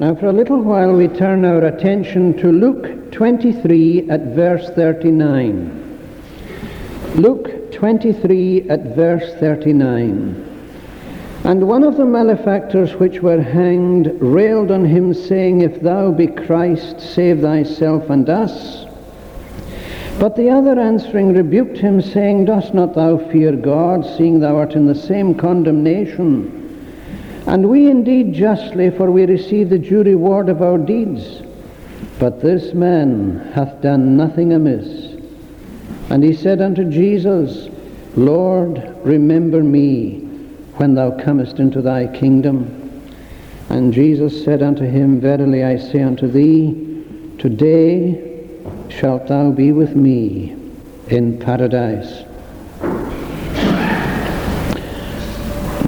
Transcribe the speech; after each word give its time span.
Now, 0.00 0.14
for 0.14 0.26
a 0.26 0.32
little 0.32 0.62
while, 0.62 0.92
we 0.92 1.08
turn 1.08 1.44
our 1.44 1.64
attention 1.64 2.36
to 2.38 2.52
Luke 2.52 3.10
23 3.10 4.08
at 4.08 4.26
verse 4.26 4.70
39. 4.70 5.74
Luke 7.16 7.72
23 7.72 8.70
at 8.70 8.94
verse 8.94 9.34
39. 9.40 10.44
And 11.42 11.66
one 11.66 11.82
of 11.82 11.96
the 11.96 12.04
malefactors 12.04 12.94
which 12.94 13.22
were 13.22 13.42
hanged 13.42 14.12
railed 14.20 14.70
on 14.70 14.84
him, 14.84 15.12
saying, 15.12 15.62
If 15.62 15.80
thou 15.80 16.12
be 16.12 16.28
Christ, 16.28 17.00
save 17.00 17.40
thyself 17.40 18.08
and 18.08 18.30
us. 18.30 18.86
But 20.20 20.36
the 20.36 20.50
other 20.50 20.78
answering 20.78 21.34
rebuked 21.34 21.78
him, 21.78 22.00
saying, 22.00 22.44
Dost 22.44 22.72
not 22.72 22.94
thou 22.94 23.18
fear 23.32 23.56
God, 23.56 24.06
seeing 24.16 24.38
thou 24.38 24.58
art 24.58 24.74
in 24.74 24.86
the 24.86 24.94
same 24.94 25.34
condemnation? 25.34 26.57
And 27.48 27.70
we 27.70 27.90
indeed 27.90 28.34
justly, 28.34 28.90
for 28.90 29.10
we 29.10 29.24
receive 29.24 29.70
the 29.70 29.78
due 29.78 30.02
reward 30.02 30.50
of 30.50 30.60
our 30.60 30.76
deeds. 30.76 31.40
But 32.18 32.42
this 32.42 32.74
man 32.74 33.52
hath 33.54 33.80
done 33.80 34.18
nothing 34.18 34.52
amiss. 34.52 35.16
And 36.10 36.22
he 36.22 36.34
said 36.34 36.60
unto 36.60 36.84
Jesus, 36.84 37.70
Lord, 38.16 38.94
remember 39.02 39.62
me 39.62 40.18
when 40.74 40.94
thou 40.94 41.10
comest 41.10 41.58
into 41.58 41.80
thy 41.80 42.06
kingdom. 42.08 43.02
And 43.70 43.94
Jesus 43.94 44.44
said 44.44 44.62
unto 44.62 44.84
him, 44.84 45.18
Verily 45.18 45.64
I 45.64 45.78
say 45.78 46.02
unto 46.02 46.28
thee, 46.28 47.02
today 47.38 48.46
shalt 48.90 49.28
thou 49.28 49.52
be 49.52 49.72
with 49.72 49.96
me 49.96 50.54
in 51.08 51.38
paradise. 51.38 52.24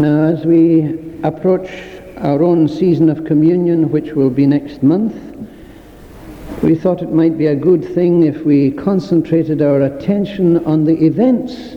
Now, 0.01 0.23
as 0.23 0.47
we 0.47 1.10
approach 1.25 1.71
our 2.19 2.43
own 2.43 2.69
season 2.69 3.09
of 3.09 3.25
communion, 3.25 3.91
which 3.91 4.13
will 4.13 4.31
be 4.31 4.47
next 4.47 4.83
month, 4.83 5.15
we 6.63 6.75
thought 6.75 7.03
it 7.03 7.13
might 7.13 7.39
be 7.39 7.47
a 7.47 7.55
good 7.55 7.85
thing 7.95 8.25
if 8.25 8.45
we 8.45 8.71
concentrated 8.71 9.63
our 9.63 9.83
attention 9.83 10.65
on 10.67 10.85
the 10.85 11.05
events 11.05 11.77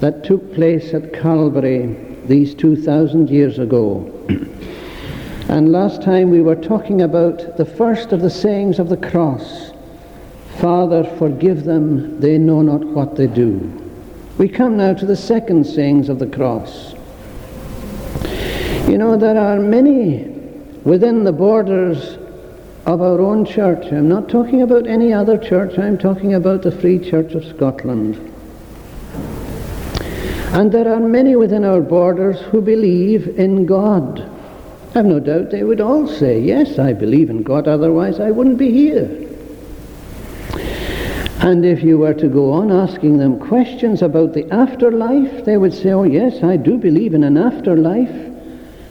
that 0.00 0.24
took 0.24 0.54
place 0.54 0.94
at 0.94 1.12
Calvary 1.12 2.16
these 2.26 2.54
2,000 2.54 3.28
years 3.28 3.58
ago. 3.58 4.10
and 5.48 5.70
last 5.70 6.02
time 6.02 6.30
we 6.30 6.40
were 6.40 6.56
talking 6.56 7.02
about 7.02 7.56
the 7.56 7.64
first 7.64 8.12
of 8.12 8.20
the 8.20 8.30
sayings 8.30 8.78
of 8.78 8.88
the 8.88 8.96
cross 8.96 9.72
Father, 10.58 11.04
forgive 11.18 11.64
them, 11.64 12.18
they 12.18 12.38
know 12.38 12.62
not 12.62 12.82
what 12.82 13.14
they 13.14 13.26
do. 13.26 13.58
We 14.38 14.48
come 14.48 14.78
now 14.78 14.94
to 14.94 15.04
the 15.04 15.16
second 15.16 15.64
sayings 15.64 16.08
of 16.08 16.18
the 16.18 16.26
cross. 16.26 16.95
You 18.88 18.98
know, 18.98 19.16
there 19.16 19.38
are 19.38 19.58
many 19.58 20.24
within 20.84 21.24
the 21.24 21.32
borders 21.32 22.18
of 22.86 23.02
our 23.02 23.20
own 23.20 23.44
church. 23.44 23.92
I'm 23.92 24.08
not 24.08 24.28
talking 24.28 24.62
about 24.62 24.86
any 24.86 25.12
other 25.12 25.36
church, 25.36 25.78
I'm 25.78 25.98
talking 25.98 26.34
about 26.34 26.62
the 26.62 26.72
Free 26.72 26.98
Church 26.98 27.34
of 27.34 27.44
Scotland 27.44 28.32
and 30.56 30.72
there 30.72 30.90
are 30.90 31.00
many 31.00 31.36
within 31.36 31.66
our 31.66 31.82
borders 31.82 32.40
who 32.40 32.62
believe 32.62 33.38
in 33.38 33.66
God. 33.66 34.26
I've 34.94 35.04
no 35.04 35.20
doubt 35.20 35.50
they 35.50 35.64
would 35.64 35.82
all 35.82 36.08
say, 36.08 36.40
Yes, 36.40 36.78
I 36.78 36.94
believe 36.94 37.28
in 37.28 37.42
God, 37.42 37.68
otherwise 37.68 38.20
I 38.20 38.30
wouldn't 38.30 38.56
be 38.56 38.72
here. 38.72 39.04
And 41.40 41.66
if 41.66 41.82
you 41.82 41.98
were 41.98 42.14
to 42.14 42.28
go 42.28 42.52
on 42.52 42.72
asking 42.72 43.18
them 43.18 43.38
questions 43.38 44.00
about 44.00 44.32
the 44.32 44.50
afterlife, 44.50 45.44
they 45.44 45.58
would 45.58 45.74
say, 45.74 45.92
Oh, 45.92 46.04
yes, 46.04 46.42
I 46.42 46.56
do 46.56 46.78
believe 46.78 47.12
in 47.12 47.22
an 47.22 47.36
afterlife. 47.36 48.35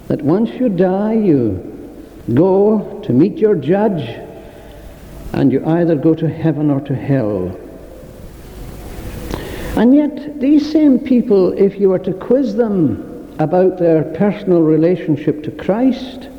That 0.07 0.21
once 0.21 0.49
you 0.51 0.69
die, 0.69 1.13
you 1.13 1.71
go 2.33 3.01
to 3.03 3.13
meet 3.13 3.37
your 3.37 3.55
judge, 3.55 4.07
and 5.33 5.51
you 5.51 5.65
either 5.65 5.95
go 5.95 6.13
to 6.15 6.29
heaven 6.29 6.69
or 6.69 6.79
to 6.81 6.95
hell. 6.95 7.59
And 9.77 9.93
yet, 9.93 10.39
these 10.39 10.71
same 10.71 10.99
people, 10.99 11.51
if 11.53 11.79
you 11.79 11.89
were 11.89 11.99
to 11.99 12.13
quiz 12.13 12.55
them 12.55 13.35
about 13.39 13.77
their 13.77 14.03
personal 14.13 14.61
relationship 14.61 15.43
to 15.43 15.51
Christ, 15.51 16.29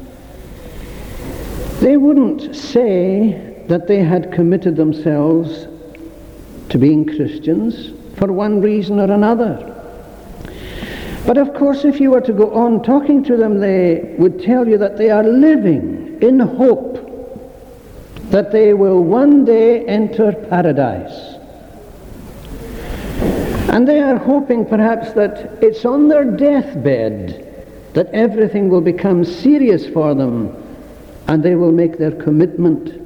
they 1.81 1.99
wouldn't 1.99 2.57
say 2.57 3.65
that 3.69 3.87
they 3.87 3.99
had 3.99 4.33
committed 4.33 4.77
themselves 4.77 5.67
to 6.71 6.79
being 6.79 7.05
Christians 7.05 7.93
for 8.17 8.33
one 8.33 8.63
reason 8.63 8.99
or 8.99 9.13
another. 9.13 9.76
But 11.27 11.39
of 11.39 11.55
course, 11.55 11.85
if 11.85 12.01
you 12.01 12.13
were 12.13 12.21
to 12.21 12.33
go 12.33 12.53
on 12.55 12.85
talking 12.85 13.25
to 13.25 13.37
them, 13.37 13.59
they 13.59 14.15
would 14.17 14.43
tell 14.43 14.69
you 14.69 14.79
that 14.79 14.97
they 14.97 15.11
are 15.11 15.25
living 15.25 16.19
in 16.23 16.39
hope 16.39 17.03
that 18.31 18.53
they 18.53 18.75
will 18.75 19.03
one 19.03 19.45
day 19.45 19.85
enter 19.87 20.33
paradise. 20.33 21.35
And 23.71 23.87
they 23.87 24.01
are 24.01 24.17
hoping 24.17 24.65
perhaps 24.65 25.13
that 25.13 25.63
it's 25.63 25.85
on 25.85 26.09
their 26.09 26.25
deathbed 26.25 27.43
that 27.95 28.09
everything 28.13 28.69
will 28.69 28.81
become 28.81 29.25
serious 29.25 29.87
for 29.89 30.15
them 30.15 30.55
and 31.27 31.43
they 31.43 31.57
will 31.57 31.73
make 31.73 31.99
their 31.99 32.13
commitment 32.13 33.03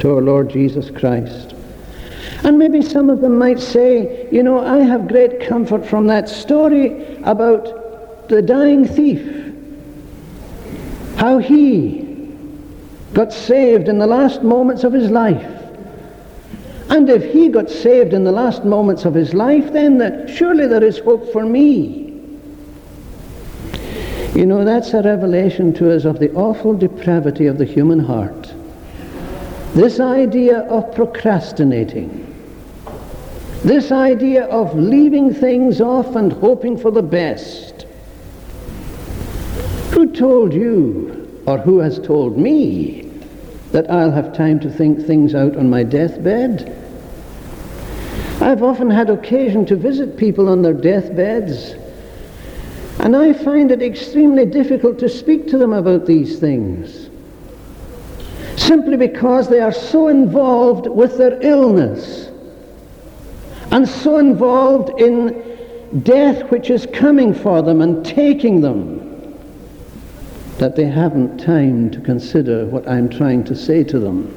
to 0.00 0.14
our 0.14 0.20
Lord 0.20 0.50
Jesus 0.50 0.90
Christ. 0.90 1.55
And 2.44 2.58
maybe 2.58 2.82
some 2.82 3.10
of 3.10 3.20
them 3.20 3.38
might 3.38 3.60
say, 3.60 4.28
you 4.30 4.42
know, 4.42 4.60
I 4.60 4.78
have 4.78 5.08
great 5.08 5.40
comfort 5.46 5.86
from 5.86 6.06
that 6.08 6.28
story 6.28 7.16
about 7.22 8.28
the 8.28 8.42
dying 8.42 8.86
thief. 8.86 9.54
How 11.16 11.38
he 11.38 12.06
got 13.14 13.32
saved 13.32 13.88
in 13.88 13.98
the 13.98 14.06
last 14.06 14.42
moments 14.42 14.84
of 14.84 14.92
his 14.92 15.10
life. 15.10 15.52
And 16.88 17.08
if 17.10 17.32
he 17.32 17.48
got 17.48 17.68
saved 17.68 18.12
in 18.12 18.24
the 18.24 18.32
last 18.32 18.64
moments 18.64 19.04
of 19.04 19.14
his 19.14 19.34
life, 19.34 19.72
then 19.72 20.00
uh, 20.00 20.26
surely 20.28 20.66
there 20.66 20.84
is 20.84 20.98
hope 20.98 21.32
for 21.32 21.44
me. 21.44 22.06
You 24.34 24.44
know, 24.44 24.64
that's 24.64 24.92
a 24.92 25.02
revelation 25.02 25.72
to 25.74 25.92
us 25.94 26.04
of 26.04 26.18
the 26.18 26.30
awful 26.34 26.74
depravity 26.74 27.46
of 27.46 27.58
the 27.58 27.64
human 27.64 27.98
heart. 27.98 28.52
This 29.74 29.98
idea 29.98 30.60
of 30.60 30.94
procrastinating, 30.94 32.25
this 33.64 33.90
idea 33.90 34.44
of 34.44 34.74
leaving 34.74 35.34
things 35.34 35.80
off 35.80 36.14
and 36.14 36.32
hoping 36.32 36.76
for 36.76 36.90
the 36.90 37.02
best. 37.02 37.86
Who 39.92 40.12
told 40.12 40.52
you, 40.52 41.42
or 41.46 41.58
who 41.58 41.78
has 41.78 41.98
told 41.98 42.36
me, 42.36 43.10
that 43.72 43.90
I'll 43.90 44.10
have 44.10 44.36
time 44.36 44.60
to 44.60 44.70
think 44.70 45.04
things 45.04 45.34
out 45.34 45.56
on 45.56 45.68
my 45.68 45.82
deathbed. 45.82 46.72
I've 48.40 48.62
often 48.62 48.90
had 48.90 49.10
occasion 49.10 49.66
to 49.66 49.76
visit 49.76 50.16
people 50.16 50.48
on 50.48 50.62
their 50.62 50.74
deathbeds, 50.74 51.74
and 53.00 53.16
I 53.16 53.32
find 53.32 53.70
it 53.70 53.82
extremely 53.82 54.46
difficult 54.46 54.98
to 55.00 55.08
speak 55.08 55.48
to 55.48 55.58
them 55.58 55.72
about 55.72 56.06
these 56.06 56.38
things. 56.38 57.08
Simply 58.56 58.96
because 58.96 59.48
they 59.48 59.60
are 59.60 59.72
so 59.72 60.08
involved 60.08 60.86
with 60.86 61.18
their 61.18 61.40
illness 61.42 62.25
and 63.76 63.86
so 63.86 64.16
involved 64.16 64.98
in 64.98 66.00
death 66.02 66.50
which 66.50 66.70
is 66.70 66.86
coming 66.94 67.34
for 67.34 67.60
them 67.60 67.82
and 67.82 68.06
taking 68.06 68.62
them 68.62 69.38
that 70.56 70.74
they 70.76 70.86
haven't 70.86 71.36
time 71.36 71.90
to 71.90 72.00
consider 72.00 72.64
what 72.64 72.88
I'm 72.88 73.10
trying 73.10 73.44
to 73.44 73.54
say 73.54 73.84
to 73.84 73.98
them. 73.98 74.32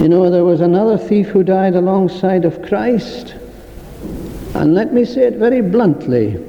You 0.00 0.08
know, 0.08 0.28
there 0.28 0.42
was 0.42 0.60
another 0.60 0.98
thief 0.98 1.28
who 1.28 1.44
died 1.44 1.76
alongside 1.76 2.44
of 2.44 2.60
Christ. 2.62 3.36
And 4.56 4.74
let 4.74 4.92
me 4.92 5.04
say 5.04 5.26
it 5.28 5.34
very 5.34 5.60
bluntly 5.60 6.44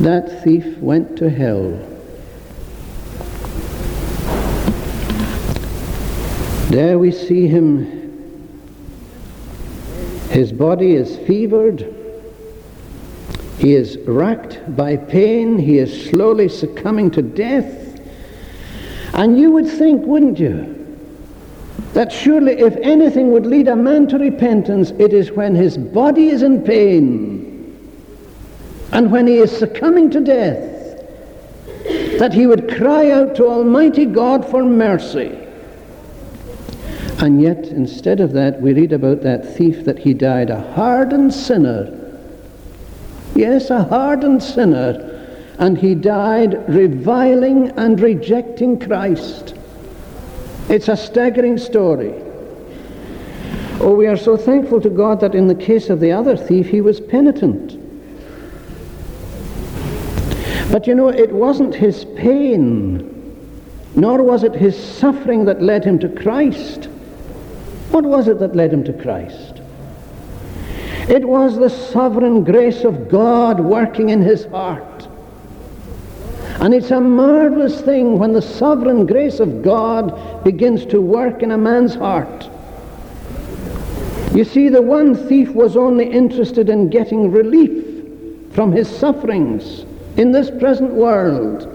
that 0.00 0.42
thief 0.42 0.76
went 0.78 1.16
to 1.18 1.30
hell. 1.30 1.70
There 6.70 6.98
we 6.98 7.12
see 7.12 7.46
him. 7.46 8.01
His 10.32 10.50
body 10.50 10.94
is 10.94 11.18
fevered. 11.26 11.94
He 13.58 13.74
is 13.74 13.98
racked 14.06 14.74
by 14.74 14.96
pain. 14.96 15.58
He 15.58 15.76
is 15.76 16.08
slowly 16.08 16.48
succumbing 16.48 17.10
to 17.10 17.22
death. 17.22 18.00
And 19.12 19.38
you 19.38 19.50
would 19.50 19.68
think, 19.68 20.06
wouldn't 20.06 20.38
you, 20.38 20.98
that 21.92 22.10
surely 22.10 22.52
if 22.52 22.74
anything 22.76 23.30
would 23.32 23.44
lead 23.44 23.68
a 23.68 23.76
man 23.76 24.08
to 24.08 24.18
repentance, 24.18 24.92
it 24.92 25.12
is 25.12 25.30
when 25.32 25.54
his 25.54 25.76
body 25.76 26.30
is 26.30 26.42
in 26.42 26.62
pain 26.62 27.42
and 28.92 29.12
when 29.12 29.26
he 29.26 29.36
is 29.36 29.54
succumbing 29.54 30.08
to 30.12 30.20
death, 30.22 30.98
that 32.18 32.32
he 32.32 32.46
would 32.46 32.74
cry 32.74 33.10
out 33.10 33.34
to 33.36 33.46
Almighty 33.46 34.06
God 34.06 34.48
for 34.48 34.64
mercy. 34.64 35.41
And 37.22 37.40
yet, 37.40 37.68
instead 37.68 38.20
of 38.20 38.32
that, 38.32 38.60
we 38.60 38.74
read 38.74 38.92
about 38.92 39.22
that 39.22 39.56
thief 39.56 39.86
that 39.86 40.00
he 40.00 40.12
died 40.12 40.50
a 40.50 40.60
hardened 40.74 41.32
sinner 41.32 42.02
Yes, 43.34 43.70
a 43.70 43.84
hardened 43.84 44.42
sinner 44.42 45.08
and 45.58 45.78
he 45.78 45.94
died 45.94 46.68
reviling 46.68 47.70
and 47.70 47.98
rejecting 48.00 48.78
Christ. 48.78 49.54
It's 50.68 50.88
a 50.88 50.96
staggering 50.96 51.58
story. 51.58 52.14
Oh, 53.80 53.94
we 53.96 54.06
are 54.06 54.16
so 54.16 54.36
thankful 54.36 54.80
to 54.80 54.90
God 54.90 55.20
that 55.20 55.34
in 55.34 55.46
the 55.46 55.54
case 55.54 55.88
of 55.88 56.00
the 56.00 56.12
other 56.12 56.36
thief, 56.36 56.68
he 56.68 56.80
was 56.80 57.00
penitent. 57.00 57.78
But 60.70 60.86
you 60.86 60.94
know, 60.94 61.08
it 61.08 61.32
wasn't 61.32 61.74
his 61.74 62.04
pain, 62.16 63.08
nor 63.94 64.22
was 64.22 64.42
it 64.42 64.54
his 64.54 64.78
suffering 64.78 65.44
that 65.46 65.62
led 65.62 65.84
him 65.84 65.98
to 66.00 66.08
Christ. 66.08 66.88
What 67.92 68.04
was 68.04 68.26
it 68.26 68.38
that 68.38 68.56
led 68.56 68.72
him 68.72 68.84
to 68.84 68.92
Christ? 68.94 69.60
It 71.10 71.28
was 71.28 71.58
the 71.58 71.68
sovereign 71.68 72.42
grace 72.42 72.84
of 72.84 73.10
God 73.10 73.60
working 73.60 74.08
in 74.08 74.22
his 74.22 74.46
heart. 74.46 75.08
And 76.60 76.72
it's 76.72 76.90
a 76.90 77.00
marvelous 77.00 77.82
thing 77.82 78.18
when 78.18 78.32
the 78.32 78.40
sovereign 78.40 79.04
grace 79.04 79.40
of 79.40 79.62
God 79.62 80.42
begins 80.42 80.86
to 80.86 81.02
work 81.02 81.42
in 81.42 81.50
a 81.50 81.58
man's 81.58 81.94
heart. 81.94 82.48
You 84.34 84.44
see, 84.44 84.70
the 84.70 84.80
one 84.80 85.14
thief 85.14 85.50
was 85.50 85.76
only 85.76 86.10
interested 86.10 86.70
in 86.70 86.88
getting 86.88 87.30
relief 87.30 88.06
from 88.54 88.72
his 88.72 88.88
sufferings 88.88 89.84
in 90.16 90.32
this 90.32 90.50
present 90.50 90.92
world. 90.92 91.68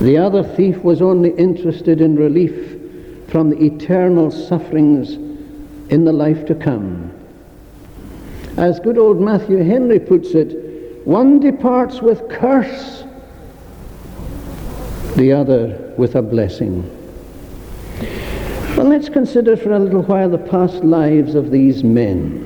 The 0.00 0.16
other 0.16 0.42
thief 0.42 0.78
was 0.78 1.02
only 1.02 1.32
interested 1.32 2.00
in 2.00 2.16
relief 2.16 2.67
from 3.28 3.50
the 3.50 3.62
eternal 3.62 4.30
sufferings 4.30 5.12
in 5.90 6.04
the 6.04 6.12
life 6.12 6.46
to 6.46 6.54
come. 6.54 7.12
As 8.56 8.80
good 8.80 8.98
old 8.98 9.20
Matthew 9.20 9.58
Henry 9.58 10.00
puts 10.00 10.30
it, 10.30 11.06
one 11.06 11.38
departs 11.38 12.02
with 12.02 12.28
curse, 12.28 13.04
the 15.16 15.32
other 15.32 15.94
with 15.96 16.16
a 16.16 16.22
blessing. 16.22 16.82
Well, 18.76 18.88
let's 18.88 19.08
consider 19.08 19.56
for 19.56 19.72
a 19.72 19.78
little 19.78 20.02
while 20.02 20.30
the 20.30 20.38
past 20.38 20.84
lives 20.84 21.34
of 21.34 21.50
these 21.50 21.82
men. 21.82 22.44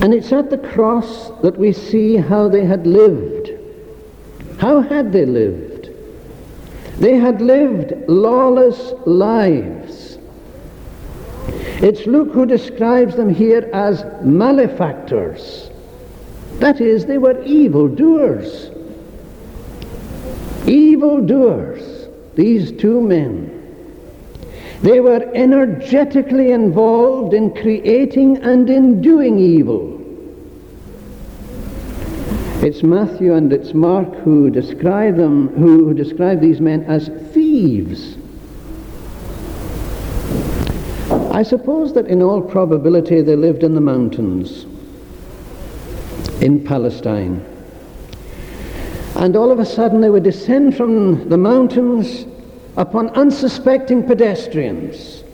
And 0.00 0.12
it's 0.12 0.32
at 0.32 0.50
the 0.50 0.58
cross 0.58 1.30
that 1.42 1.56
we 1.56 1.72
see 1.72 2.16
how 2.16 2.48
they 2.48 2.64
had 2.64 2.86
lived. 2.86 3.50
How 4.58 4.80
had 4.80 5.12
they 5.12 5.26
lived? 5.26 5.71
They 7.02 7.16
had 7.16 7.42
lived 7.42 7.94
lawless 8.06 8.92
lives. 9.06 10.18
It's 11.82 12.06
Luke 12.06 12.30
who 12.32 12.46
describes 12.46 13.16
them 13.16 13.28
here 13.28 13.68
as 13.72 14.04
malefactors. 14.22 15.68
That 16.60 16.80
is, 16.80 17.04
they 17.04 17.18
were 17.18 17.42
evil 17.42 17.88
doers. 17.88 18.70
Evil 20.68 21.20
doers, 21.22 22.06
these 22.36 22.70
two 22.70 23.00
men. 23.00 23.50
They 24.82 25.00
were 25.00 25.28
energetically 25.34 26.52
involved 26.52 27.34
in 27.34 27.52
creating 27.52 28.44
and 28.44 28.70
in 28.70 29.02
doing 29.02 29.40
evil. 29.40 30.01
It's 32.62 32.84
Matthew 32.84 33.34
and 33.34 33.52
it's 33.52 33.74
Mark 33.74 34.14
who 34.18 34.48
describe 34.48 35.16
them, 35.16 35.48
who 35.48 35.92
describe 35.94 36.40
these 36.40 36.60
men 36.60 36.84
as 36.84 37.08
thieves. 37.32 38.16
I 41.32 41.42
suppose 41.42 41.92
that 41.94 42.06
in 42.06 42.22
all 42.22 42.40
probability 42.40 43.20
they 43.20 43.34
lived 43.34 43.64
in 43.64 43.74
the 43.74 43.80
mountains 43.80 44.64
in 46.40 46.64
Palestine. 46.64 47.44
And 49.16 49.34
all 49.34 49.50
of 49.50 49.58
a 49.58 49.66
sudden 49.66 50.00
they 50.00 50.10
would 50.10 50.22
descend 50.22 50.76
from 50.76 51.28
the 51.28 51.38
mountains 51.38 52.26
upon 52.76 53.08
unsuspecting 53.10 54.06
pedestrians 54.06 55.24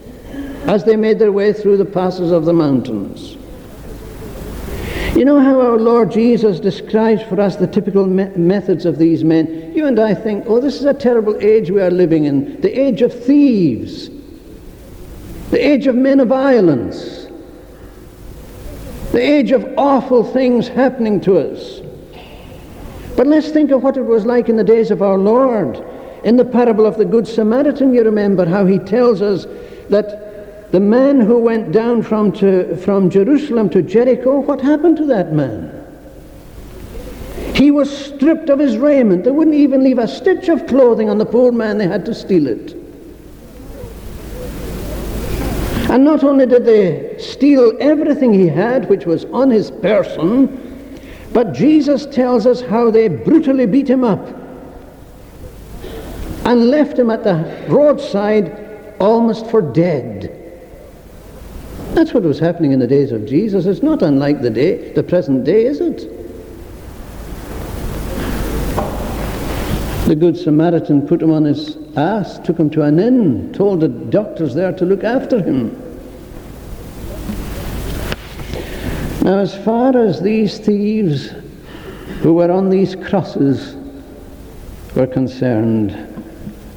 as 0.67 0.83
they 0.85 0.97
made 0.97 1.19
their 1.19 1.33
way 1.33 1.53
through 1.53 1.77
the 1.77 1.85
passes 1.85 2.33
of 2.33 2.47
the 2.47 2.55
mountains. 2.55 3.38
You 5.15 5.25
know 5.25 5.41
how 5.41 5.61
our 5.61 5.79
Lord 5.79 6.13
Jesus 6.13 6.61
describes 6.61 7.23
for 7.23 7.41
us 7.41 7.57
the 7.57 7.67
typical 7.67 8.07
me- 8.07 8.29
methods 8.37 8.85
of 8.85 8.99
these 8.99 9.25
men? 9.25 9.73
You 9.75 9.87
and 9.87 9.99
I 9.99 10.15
think, 10.15 10.45
oh, 10.47 10.61
this 10.61 10.77
is 10.77 10.85
a 10.85 10.95
terrible 10.95 11.37
age 11.41 11.71
we 11.71 11.81
are 11.81 11.91
living 11.91 12.25
in 12.25 12.61
the 12.61 12.79
age 12.79 13.03
of 13.03 13.13
thieves, 13.25 14.11
the 15.51 15.59
age 15.59 15.87
of 15.87 15.97
men 15.97 16.21
of 16.21 16.29
violence, 16.29 17.27
the 19.13 19.21
age 19.21 19.51
of 19.51 19.67
awful 19.77 20.23
things 20.23 20.69
happening 20.69 21.21
to 21.23 21.39
us. 21.39 21.81
But 23.17 23.27
let's 23.27 23.49
think 23.49 23.73
of 23.73 23.83
what 23.83 23.97
it 23.97 24.03
was 24.03 24.25
like 24.25 24.49
in 24.49 24.57
the 24.57 24.63
days 24.63 24.93
of 24.93 25.03
our 25.03 25.19
Lord. 25.19 25.85
In 26.23 26.37
the 26.37 26.45
parable 26.45 26.87
of 26.87 26.97
the 26.97 27.05
Good 27.05 27.27
Samaritan, 27.27 27.93
you 27.93 28.05
remember 28.05 28.45
how 28.45 28.67
he 28.67 28.79
tells 28.79 29.23
us 29.23 29.47
that 29.89 30.28
the 30.71 30.81
man 30.81 31.21
who 31.21 31.39
went 31.39 31.73
down 31.73 32.03
from, 32.03 32.31
to, 32.33 32.77
from 32.77 33.09
Jerusalem 33.09 33.71
to 33.71 33.83
Jericho, 33.83 34.41
what 34.41 34.61
happened 34.61 34.99
to 34.99 35.07
that 35.07 35.33
man? 35.33 35.75
He 37.55 37.71
was 37.71 37.91
stripped 37.91 38.51
of 38.51 38.59
his 38.59 38.77
raiment. 38.77 39.25
They 39.25 39.31
wouldn't 39.31 39.57
even 39.57 39.83
leave 39.83 39.99
a 39.99 40.07
stitch 40.07 40.49
of 40.49 40.67
clothing 40.67 41.09
on 41.09 41.19
the 41.19 41.27
poor 41.27 41.51
man, 41.53 41.79
they 41.79 41.89
had 41.89 42.05
to 42.05 42.15
steal 42.15 42.47
it. 42.47 42.75
And 45.91 46.05
not 46.05 46.23
only 46.23 46.45
did 46.45 46.67
they 46.67 47.17
steal 47.19 47.73
everything 47.81 48.35
he 48.35 48.47
had, 48.47 48.91
which 48.91 49.07
was 49.07 49.25
on 49.27 49.51
his 49.51 49.71
person, 49.71 50.93
but 51.33 51.55
Jesus 51.55 52.05
tells 52.05 52.47
us 52.47 52.61
how 52.61 52.91
they 52.91 53.09
brutally 53.09 53.65
beat 53.65 53.89
him 53.89 54.05
up 54.05 54.27
and 56.45 56.71
left 56.71 56.99
him 56.99 57.11
at 57.11 57.25
the 57.25 57.67
roadside 57.69 58.95
almost 59.01 59.47
for 59.47 59.63
dead. 59.63 60.48
That's 61.99 62.15
what 62.15 62.23
was 62.23 62.39
happening 62.39 62.71
in 62.71 62.79
the 62.79 62.87
days 62.87 63.11
of 63.11 63.27
Jesus. 63.27 63.67
It's 63.67 63.83
not 63.83 64.03
unlike 64.03 64.41
the 64.41 64.51
day, 64.51 64.93
the 64.93 65.03
present 65.03 65.43
day, 65.43 65.65
is 65.65 65.81
it? 65.81 66.09
The 70.07 70.15
Good 70.15 70.37
Samaritan 70.37 71.09
put 71.09 71.21
him 71.21 71.33
on 71.33 71.43
his 71.43 71.77
ass, 71.97 72.39
took 72.39 72.57
him 72.57 72.71
to 72.71 72.83
an 72.83 73.01
inn, 73.01 73.53
told 73.53 73.81
the 73.81 73.89
doctors 73.89 74.55
there 74.55 74.71
to 74.75 74.85
look 74.85 75.03
after 75.03 75.43
him. 75.43 75.73
Now, 79.23 79.39
as 79.39 79.59
far 79.65 79.99
as 79.99 80.23
these 80.23 80.57
thieves 80.61 81.31
who 82.21 82.33
were 82.33 82.53
on 82.53 82.71
these 82.71 82.95
crosses 82.95 83.75
were 84.95 85.09
concerned, 85.09 85.91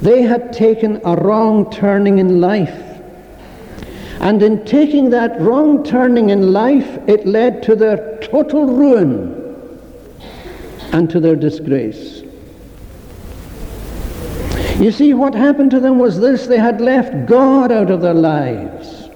they 0.00 0.22
had 0.22 0.52
taken 0.52 1.00
a 1.04 1.14
wrong 1.14 1.70
turning 1.70 2.18
in 2.18 2.40
life. 2.40 2.91
And 4.22 4.42
in 4.42 4.64
taking 4.64 5.10
that 5.10 5.40
wrong 5.40 5.84
turning 5.84 6.30
in 6.30 6.52
life, 6.52 6.98
it 7.06 7.26
led 7.26 7.62
to 7.64 7.76
their 7.76 8.18
total 8.20 8.64
ruin 8.66 9.38
and 10.92 11.10
to 11.10 11.20
their 11.20 11.36
disgrace. 11.36 12.22
You 14.78 14.90
see, 14.90 15.12
what 15.12 15.34
happened 15.34 15.70
to 15.72 15.80
them 15.80 15.98
was 15.98 16.18
this 16.18 16.46
they 16.46 16.58
had 16.58 16.80
left 16.80 17.26
God 17.26 17.70
out 17.70 17.90
of 17.90 18.00
their 18.00 18.14
lives. 18.14 19.08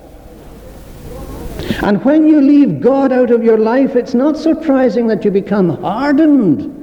And 1.83 2.05
when 2.05 2.29
you 2.29 2.41
leave 2.41 2.81
God 2.81 3.13
out 3.13 3.31
of 3.31 3.43
your 3.43 3.59
life, 3.59 3.97
it's 3.97 4.15
not 4.15 4.37
surprising 4.37 5.07
that 5.07 5.25
you 5.25 5.31
become 5.31 5.71
hardened 5.83 6.77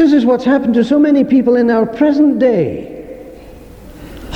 This 0.00 0.14
is 0.14 0.26
what's 0.26 0.44
happened 0.44 0.74
to 0.74 0.82
so 0.82 0.98
many 0.98 1.22
people 1.22 1.54
in 1.54 1.70
our 1.70 1.86
present 1.86 2.40
day. 2.40 2.89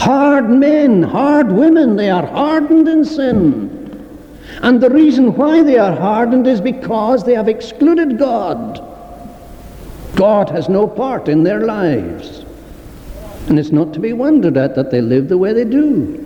Hard 0.04 0.50
men, 0.50 1.02
hard 1.02 1.50
women, 1.50 1.96
they 1.96 2.10
are 2.10 2.26
hardened 2.26 2.86
in 2.88 3.06
sin. 3.06 3.70
And 4.60 4.78
the 4.78 4.90
reason 4.90 5.34
why 5.34 5.62
they 5.62 5.78
are 5.78 5.96
hardened 5.96 6.46
is 6.46 6.60
because 6.60 7.24
they 7.24 7.32
have 7.32 7.48
excluded 7.48 8.18
God. 8.18 8.86
God 10.14 10.50
has 10.50 10.68
no 10.68 10.86
part 10.86 11.30
in 11.30 11.42
their 11.42 11.60
lives. 11.60 12.44
And 13.48 13.58
it's 13.58 13.72
not 13.72 13.94
to 13.94 13.98
be 13.98 14.12
wondered 14.12 14.58
at 14.58 14.74
that 14.74 14.90
they 14.90 15.00
live 15.00 15.30
the 15.30 15.38
way 15.38 15.54
they 15.54 15.64
do. 15.64 16.20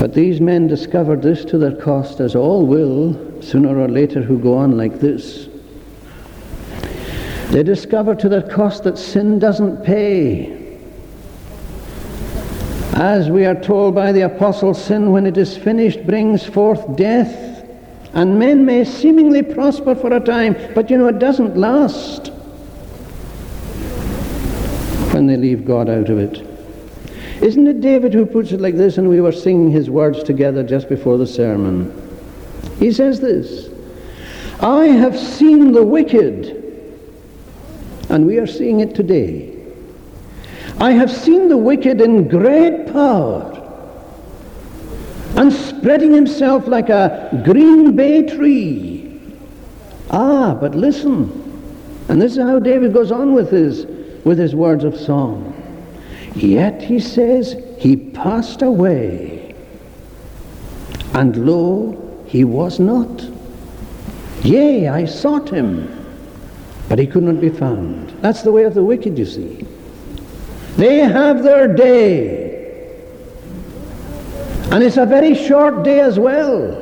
But 0.00 0.14
these 0.14 0.40
men 0.40 0.66
discovered 0.66 1.22
this 1.22 1.44
to 1.44 1.58
their 1.58 1.76
cost, 1.76 2.18
as 2.18 2.34
all 2.34 2.66
will, 2.66 3.40
sooner 3.40 3.78
or 3.78 3.86
later, 3.86 4.20
who 4.20 4.40
go 4.40 4.58
on 4.58 4.76
like 4.76 4.98
this. 4.98 5.48
They 7.54 7.62
discover 7.62 8.16
to 8.16 8.28
their 8.28 8.42
cost 8.42 8.82
that 8.82 8.98
sin 8.98 9.38
doesn't 9.38 9.84
pay. 9.84 10.76
As 12.94 13.30
we 13.30 13.46
are 13.46 13.54
told 13.54 13.94
by 13.94 14.10
the 14.10 14.22
apostle, 14.22 14.74
sin, 14.74 15.12
when 15.12 15.24
it 15.24 15.38
is 15.38 15.56
finished, 15.56 16.04
brings 16.04 16.44
forth 16.44 16.96
death. 16.96 17.64
And 18.12 18.40
men 18.40 18.66
may 18.66 18.82
seemingly 18.82 19.44
prosper 19.44 19.94
for 19.94 20.12
a 20.12 20.18
time, 20.18 20.56
but 20.74 20.90
you 20.90 20.98
know, 20.98 21.06
it 21.06 21.20
doesn't 21.20 21.56
last 21.56 22.32
when 25.12 25.28
they 25.28 25.36
leave 25.36 25.64
God 25.64 25.88
out 25.88 26.08
of 26.08 26.18
it. 26.18 26.44
Isn't 27.40 27.68
it 27.68 27.80
David 27.80 28.12
who 28.12 28.26
puts 28.26 28.50
it 28.50 28.60
like 28.60 28.74
this? 28.74 28.98
And 28.98 29.08
we 29.08 29.20
were 29.20 29.30
singing 29.30 29.70
his 29.70 29.88
words 29.88 30.24
together 30.24 30.64
just 30.64 30.88
before 30.88 31.18
the 31.18 31.26
sermon. 31.28 31.92
He 32.80 32.90
says 32.90 33.20
this 33.20 33.68
I 34.58 34.86
have 34.86 35.16
seen 35.16 35.70
the 35.70 35.84
wicked, 35.84 36.63
and 38.14 38.24
we 38.24 38.38
are 38.38 38.46
seeing 38.46 38.78
it 38.78 38.94
today. 38.94 39.52
I 40.78 40.92
have 40.92 41.10
seen 41.10 41.48
the 41.48 41.56
wicked 41.56 42.00
in 42.00 42.28
great 42.28 42.86
power 42.92 43.50
and 45.36 45.52
spreading 45.52 46.12
himself 46.12 46.68
like 46.68 46.90
a 46.90 47.42
green 47.44 47.96
bay 47.96 48.24
tree. 48.24 49.20
Ah, 50.10 50.54
but 50.54 50.76
listen. 50.76 51.28
And 52.08 52.22
this 52.22 52.36
is 52.36 52.38
how 52.38 52.60
David 52.60 52.92
goes 52.92 53.10
on 53.10 53.34
with 53.34 53.50
his, 53.50 53.84
with 54.24 54.38
his 54.38 54.54
words 54.54 54.84
of 54.84 54.96
song. 54.96 55.50
Yet, 56.36 56.82
he 56.82 57.00
says, 57.00 57.56
he 57.80 57.96
passed 57.96 58.62
away, 58.62 59.56
and 61.14 61.44
lo, 61.44 62.24
he 62.28 62.44
was 62.44 62.78
not. 62.78 63.28
Yea, 64.44 64.86
I 64.86 65.04
sought 65.04 65.50
him, 65.50 65.93
but 66.88 66.98
he 66.98 67.06
could 67.06 67.22
not 67.22 67.40
be 67.40 67.48
found. 67.48 68.10
That's 68.20 68.42
the 68.42 68.52
way 68.52 68.64
of 68.64 68.74
the 68.74 68.84
wicked, 68.84 69.18
you 69.18 69.26
see. 69.26 69.66
They 70.76 70.98
have 70.98 71.42
their 71.42 71.72
day. 71.72 72.44
And 74.70 74.82
it's 74.82 74.96
a 74.96 75.06
very 75.06 75.34
short 75.34 75.84
day 75.84 76.00
as 76.00 76.18
well. 76.18 76.80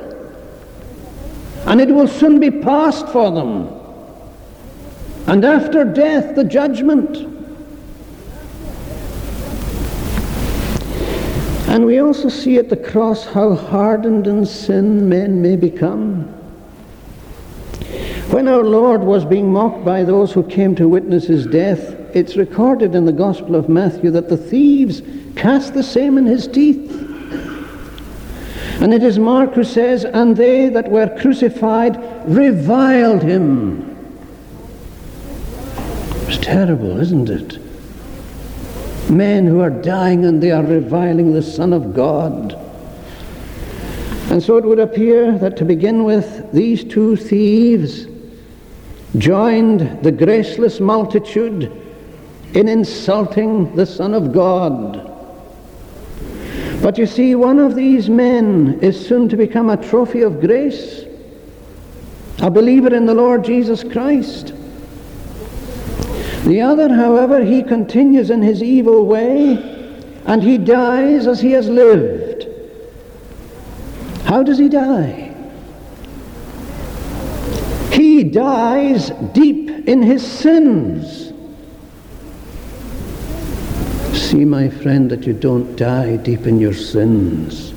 And 1.66 1.80
it 1.80 1.88
will 1.88 2.08
soon 2.08 2.40
be 2.40 2.50
past 2.50 3.08
for 3.08 3.30
them. 3.30 3.68
And 5.26 5.44
after 5.44 5.84
death, 5.84 6.34
the 6.34 6.44
judgment. 6.44 7.16
And 11.68 11.86
we 11.86 12.00
also 12.00 12.28
see 12.28 12.58
at 12.58 12.68
the 12.68 12.76
cross 12.76 13.24
how 13.24 13.54
hardened 13.54 14.26
in 14.26 14.44
sin 14.44 15.08
men 15.08 15.40
may 15.40 15.56
become. 15.56 16.41
When 18.32 18.48
our 18.48 18.64
Lord 18.64 19.02
was 19.02 19.26
being 19.26 19.52
mocked 19.52 19.84
by 19.84 20.04
those 20.04 20.32
who 20.32 20.42
came 20.42 20.74
to 20.76 20.88
witness 20.88 21.26
his 21.26 21.46
death, 21.46 21.94
it's 22.16 22.34
recorded 22.34 22.94
in 22.94 23.04
the 23.04 23.12
Gospel 23.12 23.54
of 23.54 23.68
Matthew 23.68 24.10
that 24.12 24.30
the 24.30 24.38
thieves 24.38 25.02
cast 25.36 25.74
the 25.74 25.82
same 25.82 26.16
in 26.16 26.24
his 26.24 26.48
teeth. 26.48 26.90
And 28.80 28.94
it 28.94 29.02
is 29.02 29.18
Mark 29.18 29.52
who 29.52 29.64
says, 29.64 30.06
And 30.06 30.34
they 30.34 30.70
that 30.70 30.90
were 30.90 31.14
crucified 31.20 32.00
reviled 32.26 33.22
him. 33.22 33.90
It's 36.26 36.38
terrible, 36.38 36.98
isn't 37.00 37.28
it? 37.28 37.58
Men 39.10 39.46
who 39.46 39.60
are 39.60 39.68
dying 39.68 40.24
and 40.24 40.42
they 40.42 40.52
are 40.52 40.64
reviling 40.64 41.34
the 41.34 41.42
Son 41.42 41.74
of 41.74 41.92
God. 41.92 42.54
And 44.30 44.42
so 44.42 44.56
it 44.56 44.64
would 44.64 44.80
appear 44.80 45.36
that 45.36 45.58
to 45.58 45.66
begin 45.66 46.04
with, 46.04 46.50
these 46.50 46.82
two 46.82 47.16
thieves 47.16 48.06
joined 49.18 50.02
the 50.02 50.12
graceless 50.12 50.80
multitude 50.80 51.70
in 52.54 52.68
insulting 52.68 53.74
the 53.76 53.86
Son 53.86 54.14
of 54.14 54.32
God. 54.32 55.08
But 56.82 56.98
you 56.98 57.06
see, 57.06 57.34
one 57.34 57.58
of 57.58 57.74
these 57.74 58.10
men 58.10 58.78
is 58.82 59.06
soon 59.06 59.28
to 59.28 59.36
become 59.36 59.70
a 59.70 59.76
trophy 59.76 60.22
of 60.22 60.40
grace, 60.40 61.04
a 62.40 62.50
believer 62.50 62.94
in 62.94 63.06
the 63.06 63.14
Lord 63.14 63.44
Jesus 63.44 63.84
Christ. 63.84 64.52
The 66.44 66.60
other, 66.60 66.92
however, 66.92 67.44
he 67.44 67.62
continues 67.62 68.30
in 68.30 68.42
his 68.42 68.62
evil 68.62 69.06
way 69.06 69.72
and 70.26 70.42
he 70.42 70.58
dies 70.58 71.26
as 71.26 71.40
he 71.40 71.52
has 71.52 71.68
lived. 71.68 72.46
How 74.24 74.42
does 74.42 74.58
he 74.58 74.68
die? 74.68 75.31
He 77.92 78.24
dies 78.24 79.10
deep 79.32 79.86
in 79.86 80.02
his 80.02 80.26
sins. 80.26 81.32
See, 84.18 84.44
my 84.46 84.70
friend, 84.70 85.10
that 85.10 85.26
you 85.26 85.34
don't 85.34 85.76
die 85.76 86.16
deep 86.16 86.46
in 86.46 86.58
your 86.58 86.72
sins. 86.72 87.74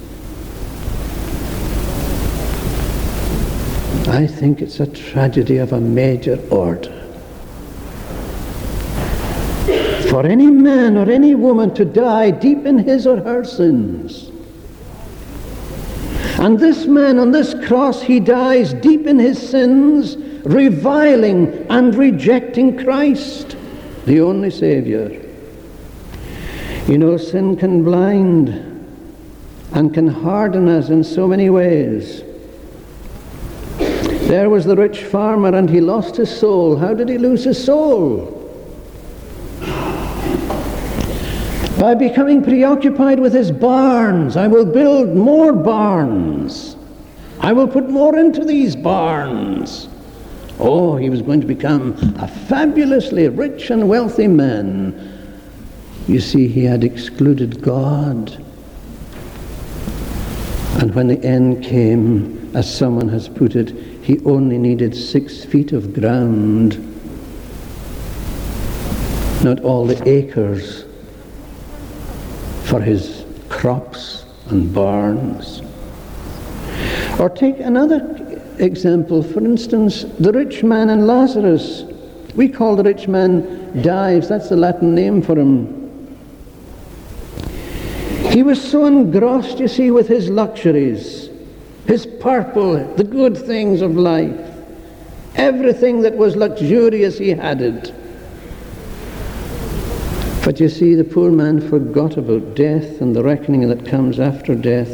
I 4.07 4.25
think 4.25 4.61
it's 4.61 4.79
a 4.79 4.87
tragedy 4.87 5.57
of 5.57 5.73
a 5.73 5.81
major 5.81 6.39
order. 6.49 6.93
For 10.09 10.25
any 10.25 10.47
man 10.47 10.95
or 10.95 11.11
any 11.11 11.35
woman 11.35 11.73
to 11.73 11.83
die 11.83 12.31
deep 12.31 12.65
in 12.65 12.77
his 12.77 13.05
or 13.05 13.17
her 13.17 13.43
sins. 13.43 14.24
And 16.45 16.59
this 16.59 16.85
man 16.85 17.17
on 17.17 17.31
this 17.31 17.55
cross, 17.65 18.03
he 18.03 18.19
dies 18.19 18.71
deep 18.75 19.07
in 19.07 19.17
his 19.17 19.49
sins, 19.49 20.15
reviling 20.45 21.65
and 21.71 21.95
rejecting 21.95 22.77
Christ, 22.77 23.57
the 24.05 24.21
only 24.21 24.51
Savior. 24.51 25.09
You 26.87 26.99
know, 26.99 27.17
sin 27.17 27.57
can 27.57 27.83
blind 27.83 28.49
and 29.71 29.91
can 29.91 30.07
harden 30.07 30.67
us 30.67 30.89
in 30.89 31.03
so 31.03 31.27
many 31.27 31.49
ways. 31.49 32.21
There 34.27 34.51
was 34.51 34.65
the 34.65 34.75
rich 34.75 35.03
farmer 35.03 35.55
and 35.55 35.67
he 35.67 35.81
lost 35.81 36.15
his 36.15 36.29
soul. 36.29 36.77
How 36.77 36.93
did 36.93 37.09
he 37.09 37.17
lose 37.17 37.43
his 37.43 37.65
soul? 37.65 38.34
By 41.79 41.93
becoming 41.93 42.41
preoccupied 42.41 43.19
with 43.19 43.33
his 43.33 43.51
barns. 43.51 44.37
I 44.37 44.47
will 44.47 44.65
build 44.65 45.13
more 45.13 45.51
barns. 45.51 46.77
I 47.41 47.51
will 47.51 47.67
put 47.67 47.89
more 47.89 48.17
into 48.17 48.45
these 48.45 48.77
barns. 48.77 49.89
Oh, 50.57 50.95
he 50.95 51.09
was 51.09 51.21
going 51.21 51.41
to 51.41 51.47
become 51.47 51.93
a 52.17 52.29
fabulously 52.29 53.27
rich 53.27 53.71
and 53.71 53.89
wealthy 53.89 54.27
man. 54.27 55.11
You 56.07 56.21
see, 56.21 56.47
he 56.47 56.63
had 56.63 56.85
excluded 56.85 57.61
God. 57.61 58.31
And 60.79 60.95
when 60.95 61.07
the 61.07 61.21
end 61.25 61.61
came, 61.63 62.55
as 62.55 62.73
someone 62.73 63.09
has 63.09 63.27
put 63.27 63.57
it, 63.57 63.71
he 64.01 64.19
only 64.23 64.57
needed 64.57 64.95
six 64.95 65.43
feet 65.43 65.73
of 65.73 65.93
ground, 65.93 66.77
not 69.43 69.59
all 69.59 69.85
the 69.85 70.01
acres 70.07 70.85
for 72.75 72.81
his 72.81 73.23
crops 73.47 74.25
and 74.49 74.73
barns. 74.73 75.61
Or 77.21 77.29
take 77.29 77.61
another 77.61 78.01
example, 78.59 79.23
for 79.23 79.39
instance, 79.39 80.03
the 80.19 80.33
rich 80.33 80.61
man 80.61 80.89
and 80.89 81.07
Lazarus. 81.07 81.83
We 82.35 82.49
call 82.49 82.75
the 82.75 82.83
rich 82.83 83.07
man 83.07 83.81
Dives, 83.81 84.27
that's 84.27 84.49
the 84.49 84.57
Latin 84.57 84.93
name 84.93 85.21
for 85.21 85.39
him. 85.39 85.55
He 88.31 88.43
was 88.43 88.61
so 88.61 88.85
engrossed, 88.87 89.59
you 89.59 89.69
see, 89.69 89.89
with 89.89 90.09
his 90.09 90.29
luxuries, 90.29 91.29
his 91.87 92.05
purple, 92.05 92.73
the 92.95 93.05
good 93.05 93.37
things 93.37 93.81
of 93.81 93.95
life. 93.95 94.51
Everything 95.35 96.01
that 96.01 96.17
was 96.17 96.35
luxurious, 96.35 97.17
he 97.17 97.29
had 97.29 97.61
it. 97.61 97.93
But 100.45 100.59
you 100.59 100.69
see, 100.69 100.93
the 100.93 101.03
poor 101.03 101.31
man 101.31 101.59
forgot 101.59 102.17
about 102.17 102.53
death 102.53 103.01
and 103.01 103.15
the 103.15 103.23
reckoning 103.23 103.67
that 103.67 103.83
comes 103.83 104.19
after 104.19 104.53
death. 104.53 104.91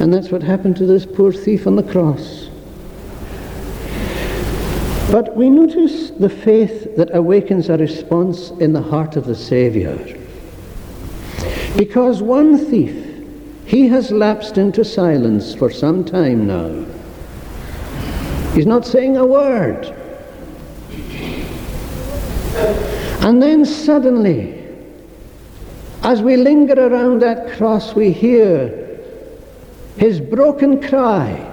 And 0.00 0.12
that's 0.12 0.32
what 0.32 0.42
happened 0.42 0.76
to 0.78 0.84
this 0.84 1.06
poor 1.06 1.32
thief 1.32 1.64
on 1.68 1.76
the 1.76 1.84
cross. 1.84 2.48
But 5.12 5.36
we 5.36 5.48
notice 5.48 6.10
the 6.10 6.28
faith 6.28 6.96
that 6.96 7.14
awakens 7.14 7.68
a 7.68 7.76
response 7.76 8.50
in 8.58 8.72
the 8.72 8.82
heart 8.82 9.14
of 9.14 9.26
the 9.26 9.36
Saviour. 9.36 9.96
Because 11.76 12.20
one 12.20 12.58
thief, 12.58 13.24
he 13.64 13.86
has 13.86 14.10
lapsed 14.10 14.58
into 14.58 14.84
silence 14.84 15.54
for 15.54 15.70
some 15.70 16.04
time 16.04 16.48
now. 16.48 16.84
He's 18.54 18.66
not 18.66 18.84
saying 18.84 19.16
a 19.16 19.24
word. 19.24 19.86
And 23.22 23.42
then 23.42 23.64
suddenly, 23.64 24.62
as 26.02 26.20
we 26.20 26.36
linger 26.36 26.74
around 26.74 27.22
that 27.22 27.56
cross, 27.56 27.94
we 27.94 28.12
hear 28.12 29.00
his 29.96 30.20
broken 30.20 30.82
cry. 30.82 31.48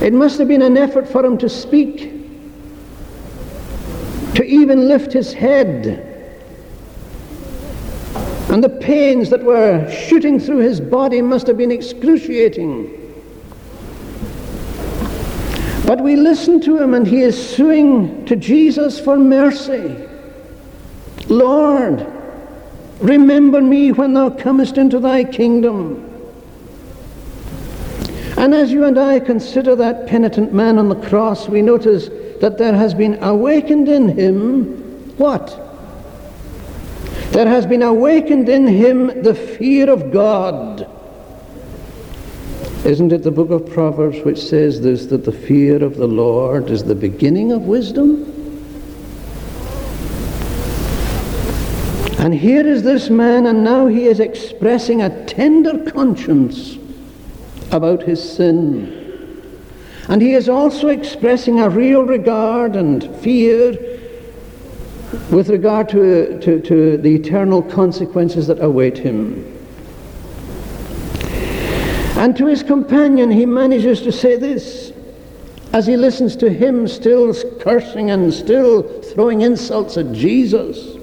It 0.00 0.12
must 0.12 0.38
have 0.38 0.48
been 0.48 0.62
an 0.62 0.76
effort 0.76 1.08
for 1.08 1.24
him 1.24 1.38
to 1.38 1.48
speak, 1.48 2.12
to 4.34 4.44
even 4.44 4.88
lift 4.88 5.12
his 5.12 5.32
head 5.32 6.08
and 8.48 8.64
the 8.64 8.68
pains 8.70 9.28
that 9.28 9.44
were 9.44 9.90
shooting 9.90 10.40
through 10.40 10.58
his 10.58 10.80
body 10.80 11.20
must 11.20 11.46
have 11.46 11.58
been 11.58 11.70
excruciating. 11.70 12.97
But 15.88 16.00
we 16.00 16.14
listen 16.14 16.60
to 16.60 16.80
him 16.80 16.94
and 16.94 17.06
he 17.06 17.22
is 17.22 17.36
suing 17.56 18.24
to 18.26 18.36
Jesus 18.36 19.00
for 19.00 19.18
mercy. 19.18 19.96
Lord, 21.28 22.06
Remember 23.00 23.60
me 23.60 23.92
when 23.92 24.14
thou 24.14 24.30
comest 24.30 24.76
into 24.76 24.98
thy 24.98 25.22
kingdom. 25.22 26.04
And 28.36 28.54
as 28.54 28.72
you 28.72 28.84
and 28.84 28.98
I 28.98 29.20
consider 29.20 29.76
that 29.76 30.06
penitent 30.06 30.52
man 30.52 30.78
on 30.78 30.88
the 30.88 31.08
cross, 31.08 31.48
we 31.48 31.62
notice 31.62 32.08
that 32.40 32.58
there 32.58 32.74
has 32.74 32.94
been 32.94 33.22
awakened 33.22 33.88
in 33.88 34.08
him 34.08 34.84
what? 35.16 35.64
There 37.30 37.48
has 37.48 37.66
been 37.66 37.82
awakened 37.82 38.48
in 38.48 38.66
him 38.66 39.22
the 39.22 39.34
fear 39.34 39.90
of 39.90 40.12
God. 40.12 40.88
Isn't 42.84 43.12
it 43.12 43.22
the 43.22 43.30
book 43.30 43.50
of 43.50 43.68
Proverbs 43.68 44.20
which 44.20 44.42
says 44.42 44.80
this 44.80 45.06
that 45.06 45.24
the 45.24 45.32
fear 45.32 45.82
of 45.82 45.96
the 45.96 46.06
Lord 46.06 46.70
is 46.70 46.84
the 46.84 46.94
beginning 46.94 47.52
of 47.52 47.62
wisdom? 47.62 48.24
And 52.18 52.32
here 52.32 52.66
is 52.66 52.82
this 52.82 53.10
man, 53.10 53.46
and 53.46 53.64
now 53.64 53.86
he 53.86 54.06
is 54.06 54.20
expressing 54.20 55.02
a 55.02 55.24
tender 55.26 55.90
conscience 55.90 56.78
about 57.72 58.02
his 58.02 58.22
sin. 58.22 58.94
And 60.08 60.22
he 60.22 60.34
is 60.34 60.48
also 60.48 60.88
expressing 60.88 61.60
a 61.60 61.68
real 61.68 62.02
regard 62.02 62.76
and 62.76 63.14
fear 63.16 63.72
with 65.30 65.48
regard 65.48 65.88
to, 65.90 66.38
to, 66.40 66.60
to 66.60 66.96
the 66.96 67.14
eternal 67.14 67.62
consequences 67.62 68.46
that 68.46 68.62
await 68.62 68.98
him. 68.98 69.57
And 72.18 72.36
to 72.36 72.46
his 72.46 72.64
companion, 72.64 73.30
he 73.30 73.46
manages 73.46 74.02
to 74.02 74.10
say 74.10 74.36
this 74.36 74.92
as 75.72 75.86
he 75.86 75.96
listens 75.96 76.34
to 76.36 76.50
him 76.50 76.88
still 76.88 77.32
cursing 77.60 78.10
and 78.10 78.34
still 78.34 78.82
throwing 79.02 79.42
insults 79.42 79.96
at 79.96 80.12
Jesus. 80.12 80.96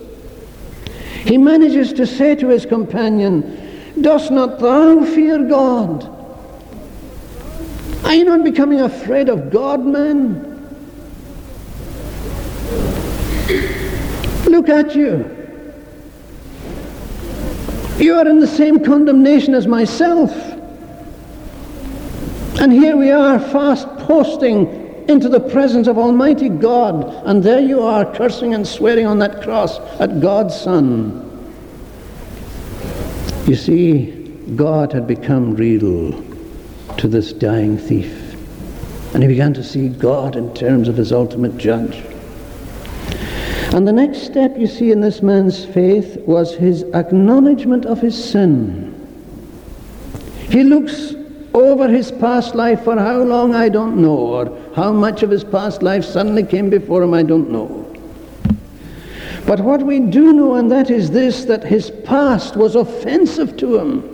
He 1.24 1.38
manages 1.38 1.93
to 1.93 2.05
say 2.05 2.36
to 2.36 2.50
his 2.50 2.65
companion, 2.65 3.93
Dost 4.01 4.29
not 4.29 4.60
thou 4.60 5.05
fear 5.05 5.48
God? 5.48 6.03
Are 8.03 8.13
you 8.13 8.25
not 8.25 8.43
becoming 8.43 8.81
afraid 8.81 9.29
of 9.29 9.50
God, 9.50 9.86
man? 9.86 10.51
Look 14.48 14.67
at 14.67 14.93
you. 14.93 15.31
You 18.00 18.15
are 18.15 18.27
in 18.27 18.41
the 18.41 18.48
same 18.48 18.84
condemnation 18.84 19.53
as 19.53 19.65
myself. 19.65 20.54
And 22.59 22.71
here 22.71 22.95
we 22.95 23.12
are 23.12 23.39
fast 23.39 23.88
posting 24.00 24.85
into 25.07 25.29
the 25.29 25.39
presence 25.39 25.88
of 25.88 25.97
Almighty 25.97 26.50
God. 26.50 27.03
And 27.25 27.43
there 27.43 27.59
you 27.59 27.81
are, 27.81 28.05
cursing 28.15 28.53
and 28.53 28.67
swearing 28.67 29.05
on 29.05 29.19
that 29.19 29.43
cross 29.43 29.79
at 30.00 30.19
God's 30.19 30.59
Son. 30.59 31.21
You 33.45 33.55
see, 33.55 34.12
God 34.55 34.93
had 34.93 35.05
become 35.05 35.55
real 35.55 36.24
to 36.97 37.07
this 37.07 37.33
dying 37.33 37.77
thief. 37.77 38.21
And 39.13 39.21
he 39.21 39.27
began 39.27 39.53
to 39.53 39.63
see 39.63 39.89
God 39.89 40.35
in 40.35 40.53
terms 40.53 40.88
of 40.88 40.97
his 40.97 41.12
ultimate 41.12 41.57
judge. 41.57 42.03
And 43.74 43.88
the 43.88 43.93
next 43.93 44.24
step 44.24 44.57
you 44.57 44.67
see 44.67 44.91
in 44.91 45.01
this 45.01 45.21
man's 45.21 45.65
faith 45.65 46.17
was 46.25 46.55
his 46.55 46.83
acknowledgement 46.93 47.85
of 47.85 48.00
his 48.00 48.31
sin. 48.31 48.93
He 50.50 50.63
looks 50.63 51.13
over 51.55 51.88
his 51.88 52.12
past 52.12 52.53
life 52.53 52.83
for 52.83 52.97
how 52.97 53.21
long, 53.24 53.55
I 53.55 53.69
don't 53.69 53.95
know, 54.01 54.17
or 54.17 54.74
how 54.75 54.91
much 54.91 55.24
of 55.24 55.29
his 55.29 55.45
past 55.45 55.81
life 55.81 56.03
suddenly 56.03 56.43
came 56.43 56.69
before 56.69 57.01
him, 57.01 57.13
I 57.13 57.24
don't 57.24 57.50
know. 57.50 57.81
But 59.47 59.62
what 59.62 59.81
we 59.81 60.01
do 60.01 60.33
know, 60.33 60.55
and 60.55 60.69
that 60.69 60.89
is 60.89 61.12
this, 61.12 61.45
that 61.45 61.63
his 61.63 61.91
past 62.03 62.57
was 62.57 62.75
offensive 62.75 63.55
to 63.57 63.77
him. 63.77 64.12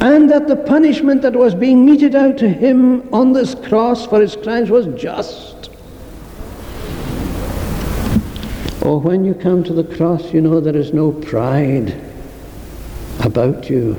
And 0.00 0.30
that 0.30 0.48
the 0.48 0.56
punishment 0.56 1.22
that 1.22 1.34
was 1.34 1.54
being 1.54 1.86
meted 1.86 2.14
out 2.14 2.36
to 2.38 2.48
him 2.48 3.12
on 3.12 3.32
this 3.32 3.54
cross 3.54 4.06
for 4.06 4.20
his 4.20 4.36
crimes 4.36 4.70
was 4.70 4.86
just. 5.00 5.70
Oh, 8.82 8.98
when 8.98 9.24
you 9.24 9.34
come 9.34 9.64
to 9.64 9.72
the 9.72 9.84
cross, 9.96 10.32
you 10.32 10.40
know 10.42 10.60
there 10.60 10.76
is 10.76 10.92
no 10.92 11.10
pride 11.10 12.07
about 13.20 13.68
you. 13.68 13.94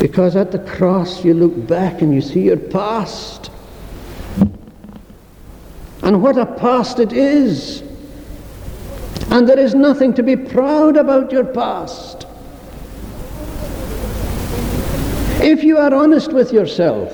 Because 0.00 0.36
at 0.36 0.52
the 0.52 0.60
cross 0.60 1.24
you 1.24 1.34
look 1.34 1.66
back 1.66 2.02
and 2.02 2.14
you 2.14 2.20
see 2.20 2.42
your 2.42 2.56
past. 2.56 3.50
And 6.02 6.22
what 6.22 6.38
a 6.38 6.46
past 6.46 7.00
it 7.00 7.12
is. 7.12 7.82
And 9.30 9.48
there 9.48 9.58
is 9.58 9.74
nothing 9.74 10.14
to 10.14 10.22
be 10.22 10.36
proud 10.36 10.96
about 10.96 11.32
your 11.32 11.44
past. 11.44 12.26
If 15.42 15.62
you 15.62 15.78
are 15.78 15.94
honest 15.94 16.32
with 16.32 16.52
yourself, 16.52 17.12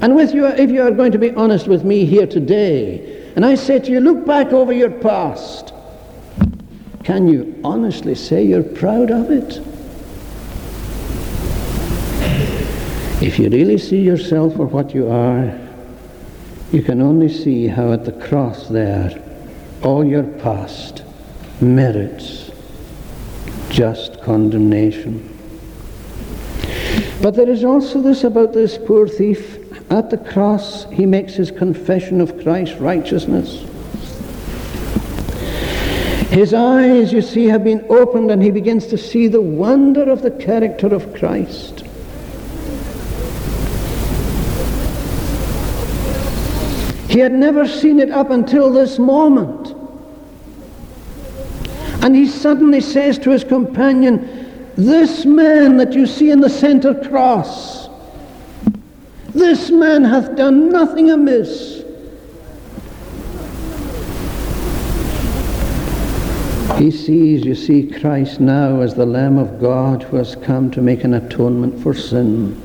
and 0.00 0.16
with 0.16 0.34
you, 0.34 0.46
if 0.46 0.70
you 0.70 0.82
are 0.82 0.90
going 0.90 1.12
to 1.12 1.18
be 1.18 1.30
honest 1.32 1.68
with 1.68 1.84
me 1.84 2.04
here 2.04 2.26
today, 2.26 3.30
and 3.36 3.44
I 3.44 3.54
say 3.54 3.78
to 3.78 3.90
you, 3.90 4.00
look 4.00 4.26
back 4.26 4.52
over 4.52 4.72
your 4.72 4.90
past, 4.90 5.71
can 7.04 7.28
you 7.28 7.60
honestly 7.64 8.14
say 8.14 8.44
you're 8.44 8.62
proud 8.62 9.10
of 9.10 9.30
it? 9.30 9.60
If 13.22 13.38
you 13.38 13.48
really 13.48 13.78
see 13.78 14.00
yourself 14.00 14.56
for 14.56 14.66
what 14.66 14.94
you 14.94 15.10
are, 15.10 15.58
you 16.72 16.82
can 16.82 17.00
only 17.00 17.28
see 17.28 17.66
how 17.68 17.92
at 17.92 18.04
the 18.04 18.12
cross 18.12 18.68
there 18.68 19.22
all 19.82 20.04
your 20.04 20.24
past 20.24 21.04
merits 21.60 22.50
just 23.70 24.20
condemnation. 24.22 25.28
But 27.22 27.34
there 27.36 27.48
is 27.48 27.64
also 27.64 28.00
this 28.00 28.24
about 28.24 28.52
this 28.52 28.78
poor 28.78 29.08
thief. 29.08 29.58
At 29.90 30.10
the 30.10 30.18
cross, 30.18 30.90
he 30.90 31.06
makes 31.06 31.34
his 31.34 31.50
confession 31.50 32.20
of 32.20 32.42
Christ's 32.42 32.76
righteousness. 32.76 33.64
His 36.32 36.54
eyes, 36.54 37.12
you 37.12 37.20
see, 37.20 37.44
have 37.44 37.62
been 37.62 37.84
opened 37.90 38.30
and 38.30 38.42
he 38.42 38.50
begins 38.50 38.86
to 38.86 38.96
see 38.96 39.28
the 39.28 39.42
wonder 39.42 40.10
of 40.10 40.22
the 40.22 40.30
character 40.30 40.86
of 40.86 41.12
Christ. 41.12 41.80
He 47.10 47.18
had 47.18 47.32
never 47.34 47.68
seen 47.68 48.00
it 48.00 48.10
up 48.10 48.30
until 48.30 48.72
this 48.72 48.98
moment. 48.98 49.74
And 52.02 52.16
he 52.16 52.26
suddenly 52.26 52.80
says 52.80 53.18
to 53.18 53.30
his 53.30 53.44
companion, 53.44 54.72
This 54.74 55.26
man 55.26 55.76
that 55.76 55.92
you 55.92 56.06
see 56.06 56.30
in 56.30 56.40
the 56.40 56.48
center 56.48 56.94
cross, 56.94 57.90
this 59.34 59.70
man 59.70 60.02
hath 60.02 60.34
done 60.34 60.70
nothing 60.70 61.10
amiss. 61.10 61.81
He 66.82 66.90
sees, 66.90 67.44
you 67.44 67.54
see, 67.54 67.86
Christ 67.86 68.40
now 68.40 68.80
as 68.80 68.94
the 68.94 69.06
Lamb 69.06 69.38
of 69.38 69.60
God 69.60 70.02
who 70.02 70.16
has 70.16 70.34
come 70.34 70.68
to 70.72 70.82
make 70.82 71.04
an 71.04 71.14
atonement 71.14 71.80
for 71.80 71.94
sin. 71.94 72.60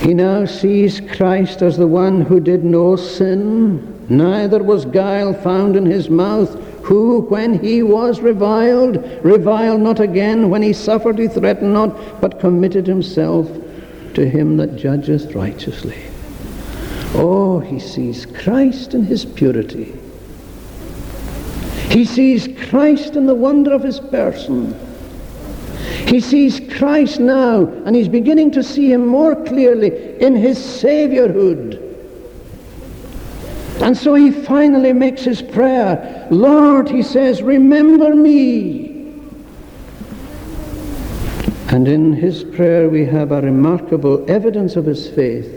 He 0.00 0.12
now 0.12 0.46
sees 0.46 1.00
Christ 1.00 1.62
as 1.62 1.76
the 1.76 1.86
one 1.86 2.22
who 2.22 2.40
did 2.40 2.64
no 2.64 2.96
sin, 2.96 4.04
neither 4.08 4.60
was 4.60 4.84
guile 4.84 5.32
found 5.32 5.76
in 5.76 5.86
his 5.86 6.10
mouth, 6.10 6.52
who, 6.82 7.20
when 7.28 7.60
he 7.60 7.84
was 7.84 8.18
reviled, 8.18 8.96
reviled 9.22 9.80
not 9.80 10.00
again, 10.00 10.50
when 10.50 10.62
he 10.62 10.72
suffered, 10.72 11.20
he 11.20 11.28
threatened 11.28 11.72
not, 11.72 12.20
but 12.20 12.40
committed 12.40 12.88
himself 12.88 13.48
to 14.14 14.28
him 14.28 14.56
that 14.56 14.74
judgeth 14.74 15.36
righteously. 15.36 16.02
Oh, 17.14 17.60
he 17.60 17.78
sees 17.78 18.26
Christ 18.26 18.92
in 18.92 19.04
his 19.04 19.24
purity. 19.24 19.94
He 21.90 22.04
sees 22.04 22.48
Christ 22.68 23.16
in 23.16 23.26
the 23.26 23.34
wonder 23.34 23.72
of 23.72 23.82
his 23.82 23.98
person. 24.00 24.74
He 26.06 26.20
sees 26.20 26.60
Christ 26.78 27.20
now, 27.20 27.66
and 27.84 27.96
he's 27.96 28.08
beginning 28.08 28.52
to 28.52 28.62
see 28.62 28.92
him 28.92 29.06
more 29.06 29.34
clearly 29.34 30.20
in 30.20 30.36
his 30.36 30.58
Saviourhood. 30.58 31.88
And 33.80 33.96
so 33.96 34.14
he 34.14 34.30
finally 34.30 34.92
makes 34.92 35.22
his 35.22 35.40
prayer. 35.40 36.28
Lord, 36.30 36.88
he 36.90 37.02
says, 37.02 37.42
remember 37.42 38.14
me. 38.14 38.90
And 41.68 41.88
in 41.88 42.12
his 42.12 42.44
prayer 42.44 42.90
we 42.90 43.06
have 43.06 43.32
a 43.32 43.40
remarkable 43.40 44.30
evidence 44.30 44.76
of 44.76 44.84
his 44.84 45.08
faith. 45.08 45.56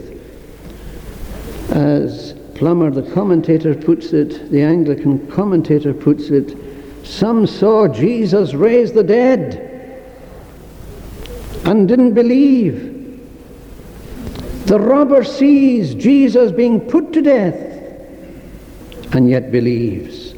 As 1.70 2.23
Plummer, 2.54 2.90
the 2.90 3.10
commentator, 3.12 3.74
puts 3.74 4.12
it, 4.12 4.50
the 4.50 4.62
Anglican 4.62 5.26
commentator 5.30 5.92
puts 5.92 6.30
it, 6.30 6.56
some 7.04 7.46
saw 7.46 7.88
Jesus 7.88 8.54
raise 8.54 8.92
the 8.92 9.02
dead 9.02 9.60
and 11.64 11.88
didn't 11.88 12.14
believe. 12.14 12.92
The 14.66 14.80
robber 14.80 15.24
sees 15.24 15.94
Jesus 15.94 16.52
being 16.52 16.80
put 16.80 17.12
to 17.12 17.22
death 17.22 17.54
and 19.14 19.28
yet 19.28 19.52
believes. 19.52 20.34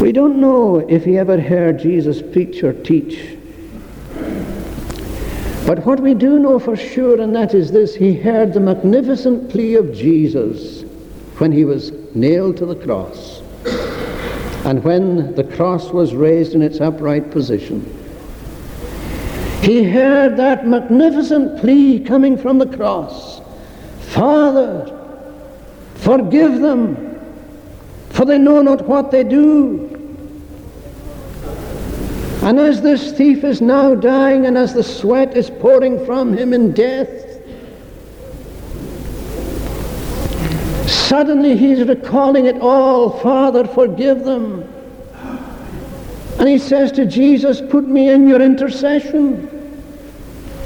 We 0.00 0.12
don't 0.12 0.40
know 0.40 0.78
if 0.88 1.04
he 1.04 1.18
ever 1.18 1.40
heard 1.40 1.78
Jesus 1.78 2.22
preach 2.22 2.62
or 2.62 2.72
teach. 2.72 3.36
But 5.70 5.86
what 5.86 6.00
we 6.00 6.14
do 6.14 6.40
know 6.40 6.58
for 6.58 6.74
sure, 6.74 7.20
and 7.20 7.32
that 7.36 7.54
is 7.54 7.70
this, 7.70 7.94
he 7.94 8.12
heard 8.12 8.52
the 8.52 8.58
magnificent 8.58 9.50
plea 9.50 9.76
of 9.76 9.94
Jesus 9.94 10.82
when 11.38 11.52
he 11.52 11.64
was 11.64 11.92
nailed 12.12 12.56
to 12.56 12.66
the 12.66 12.74
cross. 12.74 13.40
And 14.64 14.82
when 14.82 15.32
the 15.36 15.44
cross 15.44 15.90
was 15.90 16.12
raised 16.12 16.56
in 16.56 16.62
its 16.62 16.80
upright 16.80 17.30
position, 17.30 17.84
he 19.62 19.84
heard 19.84 20.36
that 20.38 20.66
magnificent 20.66 21.60
plea 21.60 22.00
coming 22.00 22.36
from 22.36 22.58
the 22.58 22.76
cross 22.76 23.40
Father, 24.00 24.90
forgive 25.94 26.58
them, 26.60 26.96
for 28.08 28.24
they 28.24 28.38
know 28.38 28.60
not 28.60 28.88
what 28.88 29.12
they 29.12 29.22
do. 29.22 29.99
And 32.42 32.58
as 32.58 32.80
this 32.80 33.12
thief 33.12 33.44
is 33.44 33.60
now 33.60 33.94
dying, 33.94 34.46
and 34.46 34.56
as 34.56 34.72
the 34.72 34.82
sweat 34.82 35.36
is 35.36 35.50
pouring 35.50 36.04
from 36.06 36.34
him 36.34 36.54
in 36.54 36.72
death, 36.72 37.08
suddenly 40.88 41.54
he's 41.54 41.86
recalling 41.86 42.46
it 42.46 42.56
all. 42.62 43.10
Father, 43.20 43.66
forgive 43.66 44.24
them. 44.24 44.62
And 46.38 46.48
he 46.48 46.56
says 46.56 46.90
to 46.92 47.04
Jesus, 47.04 47.60
Put 47.60 47.86
me 47.86 48.08
in 48.08 48.26
your 48.26 48.40
intercession. 48.40 49.46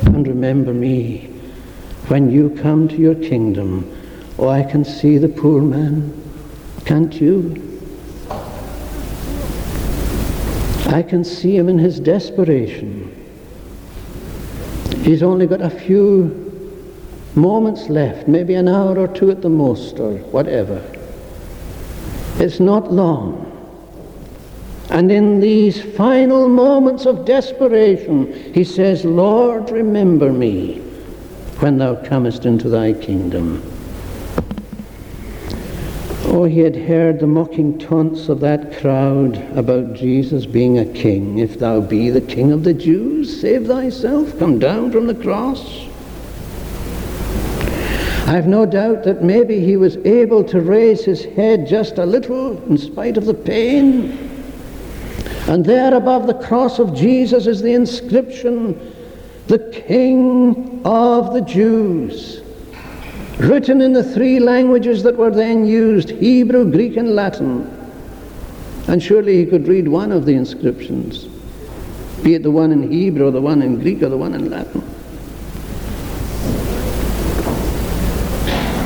And 0.03 0.29
remember 0.29 0.73
me 0.73 1.25
when 2.07 2.31
you 2.31 2.51
come 2.63 2.87
to 2.87 2.97
your 2.97 3.17
kingdom. 3.17 3.91
Oh, 4.39 4.49
I 4.49 4.63
can 4.63 4.85
see 4.85 5.19
the 5.19 5.29
poor 5.29 5.61
man. 5.61 6.13
Can't 6.85 7.21
you? 7.21 7.74
I 10.87 11.03
can 11.03 11.25
see 11.25 11.57
him 11.57 11.69
in 11.69 11.79
his 11.79 11.99
desperation. 11.99 13.11
He's 15.03 15.23
only 15.23 15.47
got 15.47 15.61
a 15.61 15.71
few 15.71 16.41
moments 17.35 17.89
left, 17.89 18.29
maybe 18.29 18.55
an 18.55 18.69
hour 18.69 18.99
or 18.99 19.09
two 19.09 19.31
at 19.31 19.43
the 19.43 19.49
most, 19.49 19.99
or 19.99 20.19
whatever. 20.19 20.83
It's 22.39 22.61
not 22.61 22.93
long. 22.93 23.51
And 24.91 25.11
in 25.11 25.41
these 25.41 25.83
final 25.97 26.49
moments 26.49 27.07
of 27.07 27.25
desperation, 27.25 28.53
he 28.53 28.65
says, 28.65 29.05
Lord, 29.05 29.71
remember 29.71 30.33
me 30.33 30.79
when 31.59 31.79
thou 31.79 31.97
comest 31.97 32.47
into 32.47 32.69
thy 32.69 32.93
kingdom. 32.93 33.74
Oh, 36.37 36.47
he 36.47 36.59
had 36.59 36.75
heard 36.75 37.21
the 37.21 37.29
mocking 37.29 37.79
taunts 37.79 38.29
of 38.29 38.41
that 38.41 38.77
crowd 38.81 39.37
about 39.57 39.95
Jesus 39.95 40.47
being 40.47 40.79
a 40.81 40.85
king. 40.85 41.39
If 41.39 41.61
thou 41.61 41.81
be 41.81 42.11
the 42.11 42.21
king 42.21 42.51
of 42.51 42.65
the 42.65 42.75
Jews, 42.75 43.41
save 43.41 43.69
thyself, 43.69 44.37
come 44.41 44.59
down 44.59 44.91
from 44.91 45.07
the 45.07 45.15
cross. 45.15 45.87
I've 48.27 48.49
no 48.49 48.67
doubt 48.67 49.05
that 49.05 49.23
maybe 49.23 49.65
he 49.65 49.77
was 49.77 49.97
able 49.99 50.43
to 50.43 50.61
raise 50.61 51.05
his 51.05 51.25
head 51.25 51.69
just 51.69 51.99
a 51.99 52.05
little 52.05 52.61
in 52.65 52.79
spite 52.79 53.17
of 53.17 53.27
the 53.27 53.35
pain. 53.35 54.19
And 55.47 55.65
there 55.65 55.95
above 55.95 56.27
the 56.27 56.35
cross 56.35 56.81
of 56.81 56.97
Jesus 56.97 57.47
is 57.47 57.63
the 57.63 57.75
inscription, 57.75 58.93
the 59.47 59.61
King 59.87 60.83
of 60.85 61.33
the 61.33 61.43
Jews 61.43 62.44
written 63.39 63.81
in 63.81 63.93
the 63.93 64.05
three 64.05 64.39
languages 64.39 65.03
that 65.03 65.17
were 65.17 65.31
then 65.31 65.67
used 65.67 66.11
Hebrew, 66.11 66.71
Greek, 66.71 66.97
and 66.97 67.15
Latin. 67.15 67.71
And 68.87 69.03
surely 69.03 69.37
he 69.37 69.47
could 69.47 69.67
read 69.67 69.89
one 69.89 70.13
of 70.13 70.27
the 70.27 70.35
inscriptions, 70.35 71.25
be 72.23 72.35
it 72.35 72.43
the 72.43 72.51
one 72.51 72.71
in 72.71 72.91
Hebrew, 72.91 73.29
or 73.29 73.31
the 73.31 73.41
one 73.41 73.63
in 73.63 73.81
Greek, 73.81 74.03
or 74.03 74.09
the 74.09 74.17
one 74.17 74.35
in 74.35 74.51
Latin. 74.51 74.81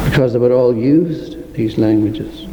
Because 0.08 0.32
they 0.32 0.38
were 0.38 0.52
all 0.52 0.74
used, 0.76 1.52
these 1.54 1.76
languages. 1.78 2.46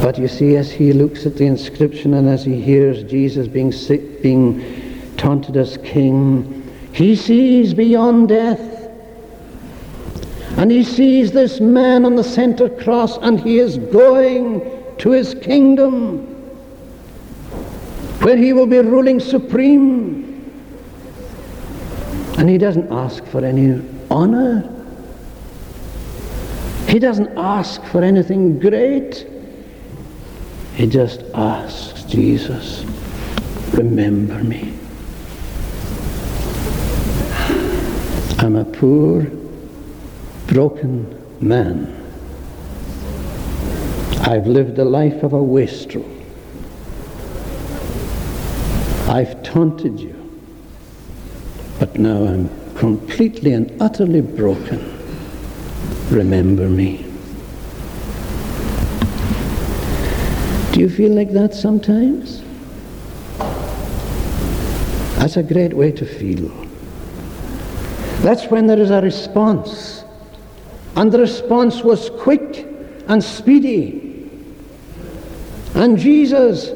But 0.00 0.18
you 0.18 0.28
see, 0.28 0.56
as 0.56 0.70
he 0.70 0.92
looks 0.92 1.24
at 1.24 1.36
the 1.36 1.46
inscription 1.46 2.12
and 2.14 2.28
as 2.28 2.44
he 2.44 2.60
hears 2.60 3.02
Jesus 3.04 3.48
being, 3.48 3.72
sick, 3.72 4.22
being 4.22 4.62
taunted 5.16 5.56
as 5.56 5.78
king, 5.78 6.63
he 6.94 7.16
sees 7.16 7.74
beyond 7.74 8.28
death. 8.28 8.60
And 10.56 10.70
he 10.70 10.84
sees 10.84 11.32
this 11.32 11.58
man 11.58 12.04
on 12.04 12.14
the 12.14 12.22
center 12.22 12.68
cross, 12.68 13.18
and 13.18 13.40
he 13.40 13.58
is 13.58 13.78
going 13.78 14.62
to 14.98 15.10
his 15.10 15.34
kingdom 15.34 16.18
where 18.22 18.36
he 18.36 18.52
will 18.52 18.68
be 18.68 18.78
ruling 18.78 19.18
supreme. 19.18 20.22
And 22.38 22.48
he 22.48 22.58
doesn't 22.58 22.92
ask 22.92 23.24
for 23.26 23.44
any 23.44 23.82
honor. 24.08 24.70
He 26.86 27.00
doesn't 27.00 27.36
ask 27.36 27.82
for 27.86 28.04
anything 28.04 28.60
great. 28.60 29.26
He 30.76 30.86
just 30.86 31.24
asks 31.34 32.04
Jesus, 32.04 32.84
remember 33.72 34.44
me. 34.44 34.83
I'm 38.44 38.56
a 38.56 38.64
poor, 38.66 39.22
broken 40.48 41.18
man. 41.40 41.86
I've 44.20 44.46
lived 44.46 44.76
the 44.76 44.84
life 44.84 45.22
of 45.22 45.32
a 45.32 45.42
wastrel. 45.42 46.04
I've 49.08 49.42
taunted 49.42 49.98
you. 49.98 50.14
But 51.78 51.98
now 51.98 52.26
I'm 52.26 52.50
completely 52.74 53.54
and 53.54 53.80
utterly 53.80 54.20
broken. 54.20 54.92
Remember 56.10 56.68
me. 56.68 56.98
Do 60.72 60.80
you 60.80 60.90
feel 60.90 61.14
like 61.14 61.32
that 61.32 61.54
sometimes? 61.54 62.42
That's 65.16 65.38
a 65.38 65.42
great 65.42 65.72
way 65.72 65.92
to 65.92 66.04
feel. 66.04 66.63
That's 68.22 68.46
when 68.46 68.66
there 68.66 68.78
is 68.78 68.90
a 68.90 69.00
response. 69.00 70.04
And 70.96 71.10
the 71.10 71.18
response 71.18 71.82
was 71.82 72.10
quick 72.20 72.66
and 73.08 73.22
speedy. 73.22 74.30
And 75.74 75.98
Jesus, 75.98 76.70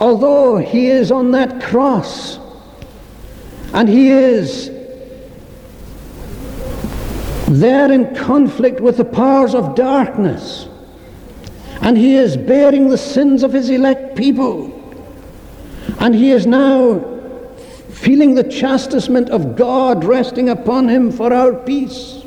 although 0.00 0.58
he 0.58 0.88
is 0.88 1.10
on 1.10 1.30
that 1.32 1.62
cross, 1.62 2.38
and 3.72 3.88
he 3.88 4.10
is 4.10 4.70
there 7.48 7.90
in 7.90 8.14
conflict 8.14 8.80
with 8.80 8.98
the 8.98 9.04
powers 9.04 9.54
of 9.54 9.74
darkness, 9.74 10.68
and 11.80 11.96
he 11.96 12.16
is 12.16 12.36
bearing 12.36 12.88
the 12.88 12.98
sins 12.98 13.42
of 13.42 13.52
his 13.52 13.70
elect 13.70 14.16
people, 14.16 14.70
and 16.00 16.14
he 16.14 16.30
is 16.30 16.46
now 16.46 17.13
feeling 18.04 18.34
the 18.34 18.44
chastisement 18.44 19.30
of 19.30 19.56
God 19.56 20.04
resting 20.04 20.50
upon 20.50 20.88
him 20.88 21.10
for 21.10 21.32
our 21.32 21.54
peace. 21.54 22.22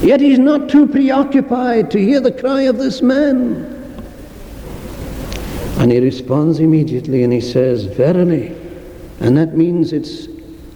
Yet 0.00 0.20
he's 0.20 0.38
not 0.38 0.68
too 0.68 0.86
preoccupied 0.86 1.90
to 1.90 1.98
hear 1.98 2.20
the 2.20 2.30
cry 2.30 2.62
of 2.62 2.78
this 2.78 3.02
man. 3.02 3.72
And 5.78 5.90
he 5.90 5.98
responds 5.98 6.60
immediately 6.60 7.24
and 7.24 7.32
he 7.32 7.40
says, 7.40 7.86
Verily. 7.86 8.56
And 9.18 9.36
that 9.36 9.56
means 9.56 9.92
it's, 9.92 10.28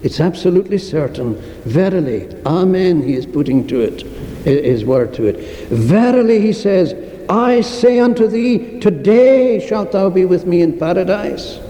it's 0.03 0.19
absolutely 0.19 0.79
certain. 0.79 1.37
Verily. 1.65 2.29
Amen, 2.45 3.03
he 3.03 3.15
is 3.15 3.25
putting 3.25 3.69
to 3.69 3.83
it, 3.83 4.03
his 4.45 4.85
word 4.85 5.15
to 5.15 5.27
it. 5.27 5.37
Verily, 5.69 6.41
he 6.41 6.53
says, 6.53 6.95
I 7.31 7.61
say 7.61 8.01
unto 8.01 8.27
thee, 8.27 8.81
today 8.81 9.65
shalt 9.65 9.93
thou 9.93 10.11
be 10.11 10.25
with 10.25 10.45
me 10.45 10.63
in 10.63 10.77
paradise. 10.77 11.61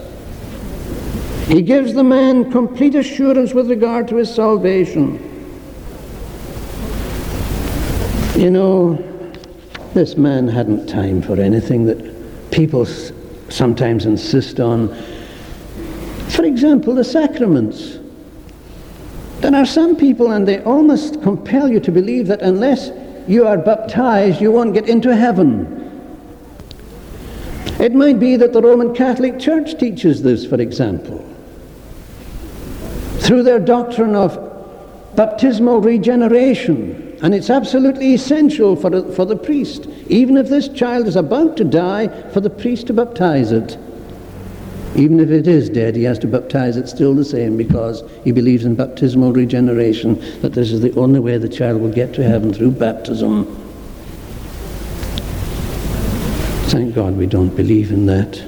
He 1.51 1.61
gives 1.61 1.93
the 1.93 2.03
man 2.05 2.49
complete 2.49 2.95
assurance 2.95 3.53
with 3.53 3.69
regard 3.69 4.07
to 4.07 4.15
his 4.15 4.33
salvation. 4.33 5.19
You 8.37 8.51
know, 8.51 8.93
this 9.93 10.15
man 10.15 10.47
hadn't 10.47 10.87
time 10.87 11.21
for 11.21 11.37
anything 11.41 11.87
that 11.87 12.51
people 12.51 12.85
sometimes 12.85 14.05
insist 14.05 14.61
on. 14.61 14.95
For 16.29 16.45
example, 16.45 16.95
the 16.95 17.03
sacraments. 17.03 17.99
There 19.41 19.53
are 19.53 19.65
some 19.65 19.97
people, 19.97 20.31
and 20.31 20.47
they 20.47 20.63
almost 20.63 21.21
compel 21.21 21.69
you 21.69 21.81
to 21.81 21.91
believe 21.91 22.27
that 22.27 22.41
unless 22.41 22.91
you 23.27 23.45
are 23.45 23.57
baptized, 23.57 24.39
you 24.39 24.53
won't 24.53 24.73
get 24.73 24.87
into 24.87 25.13
heaven. 25.13 25.77
It 27.77 27.93
might 27.93 28.21
be 28.21 28.37
that 28.37 28.53
the 28.53 28.61
Roman 28.61 28.95
Catholic 28.95 29.37
Church 29.37 29.77
teaches 29.77 30.23
this, 30.23 30.45
for 30.45 30.61
example 30.61 31.27
through 33.21 33.43
their 33.43 33.59
doctrine 33.59 34.15
of 34.15 34.35
baptismal 35.15 35.79
regeneration. 35.79 37.17
And 37.21 37.35
it's 37.35 37.51
absolutely 37.51 38.15
essential 38.15 38.75
for, 38.75 39.13
for 39.13 39.25
the 39.25 39.35
priest, 39.35 39.85
even 40.07 40.37
if 40.37 40.49
this 40.49 40.67
child 40.69 41.07
is 41.07 41.15
about 41.15 41.55
to 41.57 41.63
die, 41.63 42.07
for 42.31 42.41
the 42.41 42.49
priest 42.49 42.87
to 42.87 42.93
baptize 42.93 43.51
it. 43.51 43.77
Even 44.95 45.19
if 45.19 45.29
it 45.29 45.47
is 45.47 45.69
dead, 45.69 45.95
he 45.95 46.03
has 46.03 46.17
to 46.19 46.27
baptize 46.27 46.77
it 46.77 46.89
still 46.89 47.13
the 47.13 47.23
same 47.23 47.55
because 47.55 48.03
he 48.23 48.31
believes 48.31 48.65
in 48.65 48.75
baptismal 48.75 49.31
regeneration, 49.31 50.19
that 50.41 50.53
this 50.53 50.71
is 50.71 50.81
the 50.81 50.93
only 50.99 51.19
way 51.19 51.37
the 51.37 51.47
child 51.47 51.79
will 51.79 51.91
get 51.91 52.13
to 52.15 52.23
heaven 52.23 52.51
through 52.51 52.71
baptism. 52.71 53.45
Thank 56.69 56.95
God 56.95 57.15
we 57.15 57.27
don't 57.27 57.55
believe 57.55 57.91
in 57.91 58.07
that. 58.07 58.43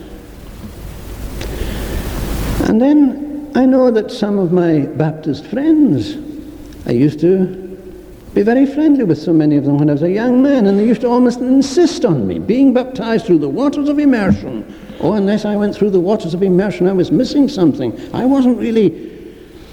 And 2.68 2.82
then 2.82 3.23
I 3.56 3.66
know 3.66 3.92
that 3.92 4.12
some 4.12 4.40
of 4.40 4.52
my 4.52 4.80
Baptist 4.80 5.46
friends, 5.46 6.18
I 6.88 6.92
used 6.92 7.20
to 7.20 7.46
be 8.34 8.42
very 8.42 8.66
friendly 8.66 9.04
with 9.04 9.22
so 9.22 9.32
many 9.32 9.58
of 9.58 9.66
them 9.66 9.78
when 9.78 9.90
I 9.90 9.94
was 9.94 10.02
a 10.02 10.10
young 10.10 10.42
man, 10.42 10.66
and 10.66 10.80
they 10.80 10.88
used 10.88 11.02
to 11.02 11.08
almost 11.08 11.40
insist 11.40 12.04
on 12.04 12.28
me 12.28 12.40
being 12.40 12.74
baptized 12.74 13.28
through 13.28 13.38
the 13.40 13.50
waters 13.50 13.90
of 13.90 14.00
immersion. 14.00 14.66
Oh, 15.00 15.14
unless 15.14 15.46
I 15.46 15.56
went 15.56 15.76
through 15.76 15.92
the 15.92 16.00
waters 16.00 16.34
of 16.34 16.42
immersion, 16.42 16.88
I 16.88 16.94
was 16.94 17.12
missing 17.12 17.48
something. 17.48 17.94
I 18.12 18.26
wasn't 18.26 18.58
really 18.58 19.12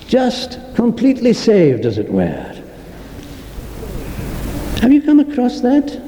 just 0.06 0.58
completely 0.74 1.32
saved, 1.32 1.86
as 1.86 1.96
it 1.96 2.10
were. 2.10 2.54
Have 4.82 4.92
you 4.92 5.00
come 5.00 5.20
across 5.20 5.62
that? 5.62 6.02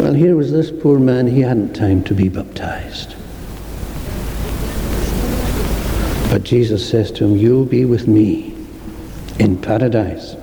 Well, 0.00 0.14
here 0.14 0.34
was 0.34 0.50
this 0.50 0.72
poor 0.72 0.98
man, 0.98 1.28
he 1.28 1.42
hadn't 1.42 1.74
time 1.74 2.02
to 2.04 2.14
be 2.14 2.28
baptized. 2.28 3.13
But 6.34 6.42
Jesus 6.42 6.90
says 6.90 7.12
to 7.12 7.26
him, 7.26 7.36
You'll 7.36 7.64
be 7.64 7.84
with 7.84 8.08
me 8.08 8.56
in 9.38 9.56
paradise. 9.56 10.34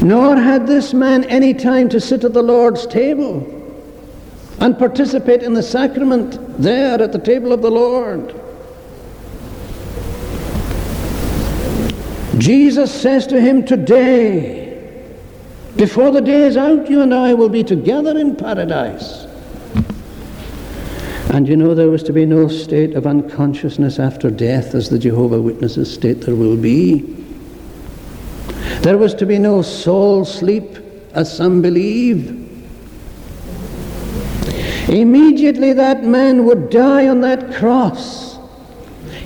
Nor 0.00 0.36
had 0.36 0.66
this 0.66 0.94
man 0.94 1.24
any 1.24 1.52
time 1.52 1.90
to 1.90 2.00
sit 2.00 2.24
at 2.24 2.32
the 2.32 2.42
Lord's 2.42 2.86
table 2.86 3.44
and 4.58 4.78
participate 4.78 5.42
in 5.42 5.52
the 5.52 5.62
sacrament 5.62 6.38
there 6.58 7.02
at 7.02 7.12
the 7.12 7.18
table 7.18 7.52
of 7.52 7.60
the 7.60 7.70
Lord. 7.70 8.34
Jesus 12.40 12.90
says 12.90 13.26
to 13.26 13.38
him, 13.38 13.66
Today, 13.66 15.14
before 15.76 16.10
the 16.10 16.22
day 16.22 16.44
is 16.44 16.56
out, 16.56 16.88
you 16.88 17.02
and 17.02 17.12
I 17.12 17.34
will 17.34 17.50
be 17.50 17.62
together 17.62 18.16
in 18.16 18.36
paradise. 18.36 19.21
And 21.30 21.48
you 21.48 21.56
know, 21.56 21.74
there 21.74 21.88
was 21.88 22.02
to 22.04 22.12
be 22.12 22.26
no 22.26 22.48
state 22.48 22.94
of 22.94 23.06
unconsciousness 23.06 23.98
after 23.98 24.30
death, 24.30 24.74
as 24.74 24.90
the 24.90 24.98
Jehovah 24.98 25.40
Witnesses 25.40 25.92
state 25.92 26.22
there 26.22 26.34
will 26.34 26.56
be. 26.56 27.00
There 28.82 28.98
was 28.98 29.14
to 29.14 29.26
be 29.26 29.38
no 29.38 29.62
soul 29.62 30.24
sleep, 30.24 30.78
as 31.14 31.34
some 31.34 31.62
believe. 31.62 32.38
Immediately 34.88 35.72
that 35.74 36.04
man 36.04 36.44
would 36.44 36.68
die 36.68 37.08
on 37.08 37.20
that 37.22 37.54
cross. 37.54 38.36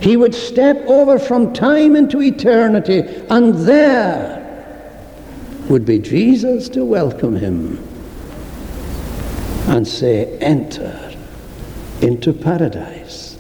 He 0.00 0.16
would 0.16 0.34
step 0.34 0.76
over 0.86 1.18
from 1.18 1.52
time 1.52 1.96
into 1.96 2.20
eternity, 2.20 3.00
and 3.30 3.54
there 3.66 4.36
would 5.68 5.84
be 5.84 5.98
Jesus 5.98 6.68
to 6.68 6.84
welcome 6.84 7.34
him 7.34 7.78
and 9.66 9.88
say, 9.88 10.38
Enter 10.38 11.05
into 12.02 12.32
paradise. 12.32 13.36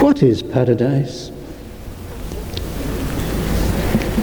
What 0.00 0.22
is 0.22 0.42
paradise? 0.42 1.30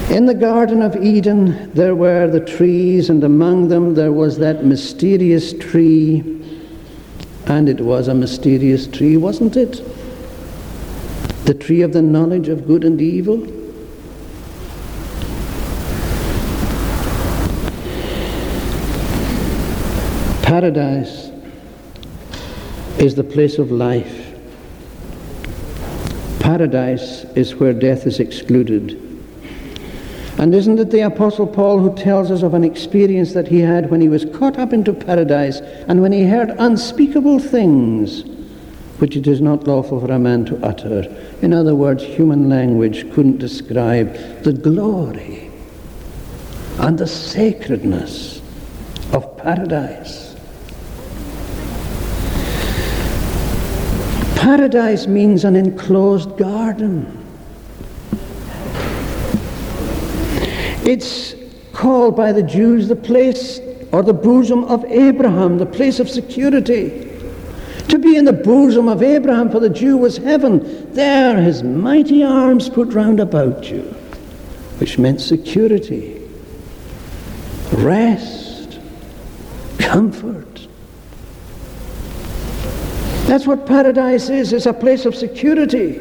In 0.10 0.26
the 0.26 0.34
Garden 0.34 0.82
of 0.82 0.96
Eden, 0.96 1.72
there 1.74 1.96
were 1.96 2.28
the 2.28 2.40
trees, 2.40 3.10
and 3.10 3.24
among 3.24 3.70
them 3.70 3.96
there 3.96 4.12
was 4.12 4.38
that 4.38 4.64
mysterious 4.64 5.54
tree. 5.54 6.20
And 7.46 7.68
it 7.68 7.82
was 7.82 8.08
a 8.08 8.14
mysterious 8.14 8.88
tree, 8.88 9.18
wasn't 9.18 9.58
it? 9.58 9.82
The 11.46 11.54
tree 11.54 11.82
of 11.82 11.94
the 11.94 12.02
knowledge 12.02 12.48
of 12.48 12.68
good 12.68 12.84
and 12.84 13.02
evil. 13.02 13.63
Paradise 20.64 21.30
is 22.98 23.16
the 23.16 23.24
place 23.26 23.58
of 23.58 23.70
life. 23.70 24.34
Paradise 26.40 27.26
is 27.36 27.56
where 27.56 27.74
death 27.74 28.08
is 28.08 28.22
excluded. 28.22 28.92
And 30.38 30.56
isn't 30.56 30.80
it 30.80 30.90
the 30.90 31.02
Apostle 31.02 31.48
Paul 31.48 31.80
who 31.80 31.94
tells 31.98 32.32
us 32.32 32.44
of 32.44 32.54
an 32.54 32.64
experience 32.64 33.34
that 33.34 33.50
he 33.50 33.60
had 33.60 33.92
when 33.92 34.00
he 34.00 34.08
was 34.08 34.24
caught 34.24 34.58
up 34.58 34.72
into 34.72 34.94
paradise 34.94 35.60
and 35.90 36.02
when 36.02 36.14
he 36.14 36.24
heard 36.24 36.52
unspeakable 36.52 37.40
things 37.40 38.24
which 39.00 39.18
it 39.18 39.28
is 39.28 39.42
not 39.42 39.68
lawful 39.68 40.00
for 40.00 40.14
a 40.14 40.18
man 40.18 40.46
to 40.46 40.66
utter? 40.66 41.04
In 41.42 41.52
other 41.52 41.76
words, 41.76 42.06
human 42.06 42.48
language 42.48 43.12
couldn't 43.12 43.40
describe 43.40 44.14
the 44.44 44.54
glory 44.54 45.52
and 46.80 46.98
the 46.98 47.08
sacredness 47.08 48.42
of 49.12 49.36
paradise. 49.36 50.23
Paradise 54.44 55.08
means 55.08 55.46
an 55.46 55.56
enclosed 55.56 56.36
garden. 56.36 57.08
It's 60.86 61.34
called 61.72 62.18
by 62.18 62.34
the 62.34 62.44
Jews 62.44 62.90
the 62.90 62.96
place 62.98 63.62
or 63.94 64.04
the 64.04 64.14
bosom 64.14 64.66
of 64.66 64.84
Abraham, 64.84 65.60
the 65.60 65.66
place 65.66 66.02
of 66.02 66.10
security. 66.10 67.10
To 67.88 67.98
be 67.98 68.18
in 68.18 68.26
the 68.26 68.34
bosom 68.34 68.90
of 68.90 69.02
Abraham 69.02 69.50
for 69.50 69.62
the 69.62 69.70
Jew 69.70 69.96
was 69.96 70.18
heaven. 70.18 70.92
There 70.94 71.42
his 71.42 71.64
mighty 71.64 72.22
arms 72.22 72.68
put 72.68 72.92
round 72.92 73.22
about 73.22 73.72
you, 73.72 73.84
which 74.80 75.00
meant 75.00 75.22
security, 75.22 76.22
rest, 77.72 78.78
comfort. 79.80 80.53
That's 83.34 83.48
what 83.48 83.66
paradise 83.66 84.30
is. 84.30 84.54
It's 84.54 84.68
a 84.68 84.74
place 84.74 85.06
of 85.06 85.16
security. 85.16 86.00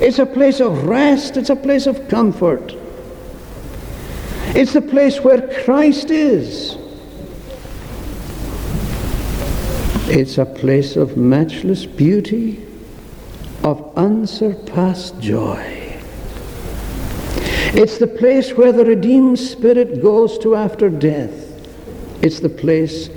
It's 0.00 0.20
a 0.20 0.24
place 0.24 0.60
of 0.60 0.84
rest. 0.84 1.36
It's 1.36 1.50
a 1.50 1.56
place 1.56 1.88
of 1.88 2.06
comfort. 2.06 2.76
It's 4.54 4.72
the 4.72 4.82
place 4.82 5.18
where 5.18 5.40
Christ 5.64 6.12
is. 6.12 6.76
It's 10.06 10.38
a 10.38 10.44
place 10.46 10.94
of 10.94 11.16
matchless 11.16 11.86
beauty, 11.86 12.64
of 13.64 13.92
unsurpassed 13.96 15.18
joy. 15.18 15.98
It's 17.74 17.98
the 17.98 18.06
place 18.06 18.52
where 18.52 18.70
the 18.70 18.84
redeemed 18.84 19.40
spirit 19.40 20.00
goes 20.00 20.38
to 20.38 20.54
after 20.54 20.88
death. 20.88 21.50
It's 22.22 22.38
the 22.38 22.48
place 22.48 23.08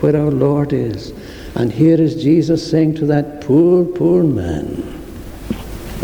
where 0.00 0.16
our 0.16 0.30
Lord 0.30 0.72
is. 0.72 1.12
And 1.54 1.72
here 1.72 2.00
is 2.00 2.22
Jesus 2.22 2.68
saying 2.68 2.96
to 2.96 3.06
that 3.06 3.40
poor, 3.40 3.84
poor 3.84 4.22
man, 4.22 4.90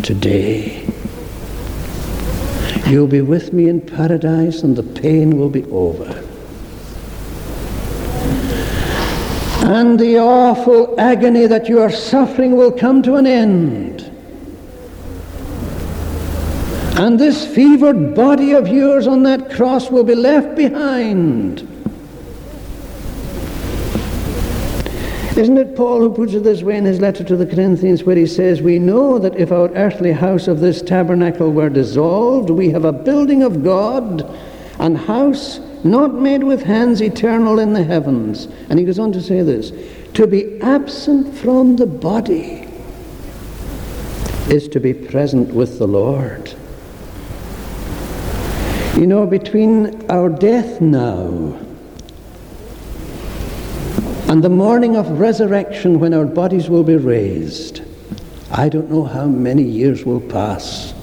Today, 0.03 0.91
You'll 2.91 3.07
be 3.07 3.21
with 3.21 3.53
me 3.53 3.69
in 3.69 3.81
paradise 3.81 4.65
and 4.65 4.75
the 4.75 4.83
pain 4.83 5.39
will 5.39 5.49
be 5.49 5.63
over. 5.67 6.09
And 9.63 9.97
the 9.97 10.19
awful 10.19 10.99
agony 10.99 11.47
that 11.47 11.69
you 11.69 11.81
are 11.81 11.93
suffering 11.93 12.57
will 12.57 12.73
come 12.73 13.01
to 13.05 13.15
an 13.15 13.27
end. 13.29 14.11
And 16.99 17.17
this 17.17 17.47
fevered 17.47 18.17
body 18.17 18.55
of 18.55 18.67
yours 18.67 19.07
on 19.07 19.23
that 19.23 19.53
cross 19.53 19.89
will 19.89 20.03
be 20.03 20.17
left 20.17 20.57
behind. 20.57 21.69
Isn't 25.40 25.57
it 25.57 25.74
Paul 25.74 26.00
who 26.00 26.12
puts 26.12 26.35
it 26.35 26.44
this 26.44 26.62
way 26.62 26.76
in 26.76 26.85
his 26.85 27.00
letter 27.00 27.24
to 27.24 27.35
the 27.35 27.46
Corinthians, 27.46 28.05
where 28.05 28.14
he 28.14 28.26
says, 28.26 28.61
We 28.61 28.79
know 28.79 29.18
that 29.18 29.37
if 29.37 29.50
our 29.50 29.70
earthly 29.70 30.12
house 30.12 30.48
of 30.48 30.61
this 30.61 30.83
tabernacle 30.83 31.50
were 31.50 31.70
dissolved, 31.70 32.50
we 32.50 32.68
have 32.72 32.85
a 32.85 32.92
building 32.92 33.42
of 33.42 33.64
God, 33.64 34.20
an 34.79 34.94
house 34.96 35.59
not 35.83 36.12
made 36.12 36.44
with 36.44 36.62
hands, 36.62 37.00
eternal 37.00 37.59
in 37.59 37.72
the 37.72 37.83
heavens. 37.83 38.48
And 38.68 38.79
he 38.79 38.85
goes 38.85 38.98
on 38.98 39.12
to 39.12 39.22
say 39.22 39.40
this 39.40 39.72
To 40.12 40.26
be 40.26 40.61
absent 40.61 41.35
from 41.35 41.76
the 41.76 41.87
body 41.87 42.68
is 44.50 44.68
to 44.68 44.79
be 44.79 44.92
present 44.92 45.55
with 45.55 45.79
the 45.79 45.88
Lord. 45.88 46.53
You 48.94 49.07
know, 49.07 49.26
between 49.26 50.05
our 50.11 50.29
death 50.29 50.83
now 50.83 51.59
and 54.31 54.45
the 54.45 54.49
morning 54.49 54.97
of 54.97 55.19
resurrection 55.19 55.99
when 55.99 56.14
our 56.14 56.25
bodies 56.25 56.71
will 56.71 56.85
be 56.85 56.95
raised, 56.95 57.83
I 58.53 58.69
don't 58.69 58.88
know 58.88 59.03
how 59.03 59.27
many 59.27 59.64
years 59.64 60.05
will 60.05 60.21
pass. 60.21 60.95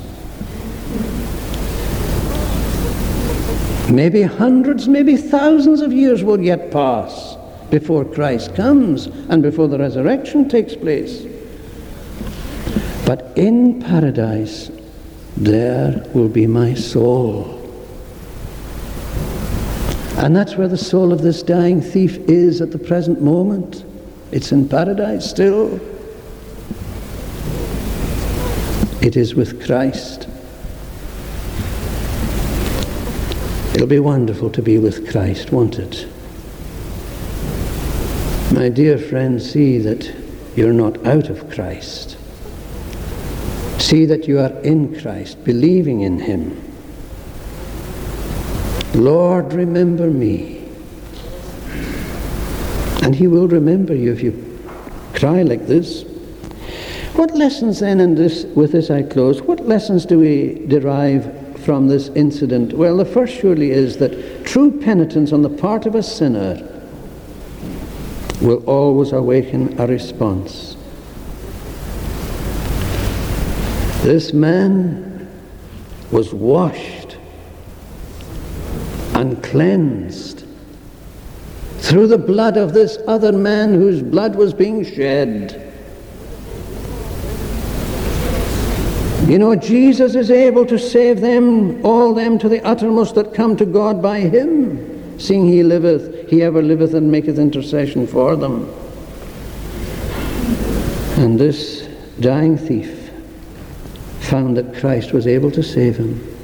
Maybe 3.92 4.22
hundreds, 4.22 4.88
maybe 4.88 5.18
thousands 5.18 5.82
of 5.82 5.92
years 5.92 6.24
will 6.24 6.40
yet 6.40 6.72
pass 6.72 7.36
before 7.70 8.06
Christ 8.06 8.56
comes 8.56 9.08
and 9.08 9.44
before 9.44 9.68
the 9.68 9.78
resurrection 9.78 10.48
takes 10.48 10.78
place. 10.78 11.26
But 13.06 13.34
in 13.36 13.82
paradise, 13.82 14.72
there 15.36 16.02
will 16.14 16.30
be 16.30 16.48
my 16.48 16.76
soul. 16.76 17.57
And 20.18 20.36
that's 20.36 20.56
where 20.56 20.68
the 20.68 20.78
soul 20.78 21.14
of 21.14 21.22
this 21.22 21.44
dying 21.44 21.80
thief 21.80 22.18
is 22.28 22.60
at 22.60 22.72
the 22.72 22.80
present 22.80 23.22
moment. 23.22 23.86
It's 24.32 24.52
in 24.52 24.68
paradise 24.68 25.30
still. 25.30 25.80
It 29.02 29.16
is 29.16 29.36
with 29.36 29.64
Christ. 29.66 30.28
It'll 33.76 33.88
be 33.88 34.00
wonderful 34.00 34.50
to 34.50 34.62
be 34.64 34.80
with 34.80 35.10
Christ, 35.12 35.52
won't 35.52 35.78
it? 35.78 36.08
My 38.52 38.70
dear 38.70 38.98
friend, 38.98 39.40
see 39.40 39.78
that 39.78 40.12
you're 40.56 40.74
not 40.74 41.06
out 41.06 41.30
of 41.30 41.48
Christ. 41.52 42.18
See 43.80 44.06
that 44.06 44.28
you 44.28 44.40
are 44.40 44.50
in 44.64 45.00
Christ, 45.00 45.44
believing 45.46 46.02
in 46.02 46.20
Him. 46.20 46.67
Lord, 48.98 49.54
remember 49.54 50.10
me. 50.10 50.68
And 53.04 53.16
He 53.16 53.28
will 53.28 53.48
remember 53.48 53.94
you 53.94 54.12
if 54.12 54.24
you 54.24 54.60
cry 55.14 55.44
like 55.44 55.68
this. 55.68 56.04
What 57.14 57.36
lessons 57.36 57.80
then, 57.80 58.00
in 58.00 58.16
this, 58.16 58.46
with 58.56 58.72
this 58.72 58.90
I 58.90 59.04
close, 59.04 59.42
what 59.42 59.66
lessons 59.68 60.06
do 60.06 60.20
we 60.20 60.66
derive 60.68 61.60
from 61.60 61.88
this 61.88 62.10
incident? 62.10 62.74
Well, 62.74 62.98
the 62.98 63.06
first 63.06 63.36
surely 63.36 63.72
is 63.72 63.98
that 63.98 64.46
true 64.46 64.72
penitence 64.80 65.32
on 65.32 65.44
the 65.44 65.50
part 65.50 65.86
of 65.86 65.94
a 65.94 66.04
sinner 66.04 66.56
will 68.42 68.64
always 68.66 69.12
awaken 69.12 69.80
a 69.80 69.86
response. 69.86 70.76
This 74.04 74.34
man 74.34 75.30
was 76.12 76.34
washed 76.34 76.97
and 79.18 79.42
cleansed 79.44 80.46
through 81.80 82.06
the 82.08 82.18
blood 82.18 82.56
of 82.56 82.74
this 82.74 83.00
other 83.08 83.32
man 83.32 83.74
whose 83.74 84.02
blood 84.04 84.36
was 84.36 84.54
being 84.54 84.86
shed. 84.86 85.64
You 89.28 89.40
know, 89.40 89.56
Jesus 89.56 90.14
is 90.14 90.30
able 90.30 90.66
to 90.68 90.78
save 90.78 91.20
them, 91.20 91.84
all 91.84 92.14
them 92.14 92.38
to 92.40 92.48
the 92.48 92.64
uttermost 92.64 93.16
that 93.16 93.34
come 93.34 93.58
to 93.58 93.66
God 93.66 94.02
by 94.02 94.20
him, 94.20 95.20
seeing 95.20 95.48
he 95.48 95.64
liveth, 95.64 96.30
he 96.30 96.44
ever 96.44 96.62
liveth 96.62 96.94
and 96.94 97.12
maketh 97.12 97.40
intercession 97.40 98.06
for 98.06 98.36
them. 98.36 98.72
And 101.18 101.40
this 101.40 101.90
dying 102.20 102.56
thief 102.56 103.12
found 104.20 104.56
that 104.58 104.76
Christ 104.76 105.12
was 105.12 105.26
able 105.26 105.50
to 105.52 105.64
save 105.64 105.98
him. 105.98 106.37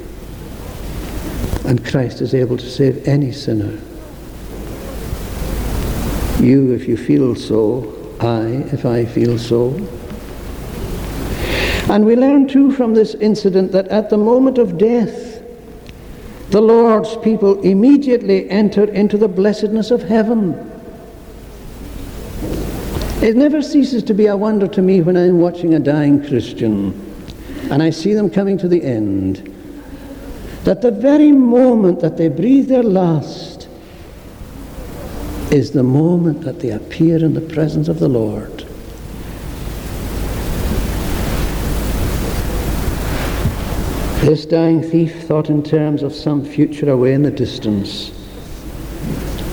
And 1.64 1.84
Christ 1.84 2.20
is 2.20 2.34
able 2.34 2.56
to 2.56 2.68
save 2.68 3.08
any 3.08 3.32
sinner. 3.32 3.78
You, 6.42 6.72
if 6.72 6.86
you 6.86 6.96
feel 6.96 7.34
so, 7.34 8.16
I, 8.20 8.46
if 8.72 8.84
I 8.84 9.06
feel 9.06 9.38
so. 9.38 9.70
And 11.90 12.04
we 12.04 12.16
learn 12.16 12.48
too 12.48 12.72
from 12.72 12.94
this 12.94 13.14
incident 13.14 13.72
that 13.72 13.88
at 13.88 14.10
the 14.10 14.18
moment 14.18 14.58
of 14.58 14.76
death, 14.76 15.42
the 16.50 16.60
Lord's 16.60 17.16
people 17.18 17.60
immediately 17.62 18.48
enter 18.50 18.84
into 18.84 19.16
the 19.16 19.28
blessedness 19.28 19.90
of 19.90 20.02
heaven. 20.02 20.52
It 23.22 23.36
never 23.36 23.62
ceases 23.62 24.02
to 24.04 24.14
be 24.14 24.26
a 24.26 24.36
wonder 24.36 24.68
to 24.68 24.82
me 24.82 25.00
when 25.00 25.16
I'm 25.16 25.38
watching 25.38 25.74
a 25.74 25.78
dying 25.78 26.26
Christian 26.26 26.92
and 27.70 27.82
I 27.82 27.88
see 27.90 28.12
them 28.12 28.28
coming 28.28 28.58
to 28.58 28.68
the 28.68 28.82
end 28.82 29.53
that 30.64 30.80
the 30.80 30.90
very 30.90 31.30
moment 31.30 32.00
that 32.00 32.16
they 32.16 32.28
breathe 32.28 32.68
their 32.68 32.82
last 32.82 33.68
is 35.52 35.70
the 35.70 35.82
moment 35.82 36.40
that 36.40 36.60
they 36.60 36.70
appear 36.70 37.22
in 37.22 37.34
the 37.34 37.40
presence 37.40 37.86
of 37.86 38.00
the 38.00 38.08
Lord. 38.08 38.66
This 44.24 44.46
dying 44.46 44.82
thief 44.82 45.24
thought 45.24 45.50
in 45.50 45.62
terms 45.62 46.02
of 46.02 46.14
some 46.14 46.42
future 46.46 46.90
away 46.90 47.12
in 47.12 47.22
the 47.22 47.30
distance. 47.30 48.10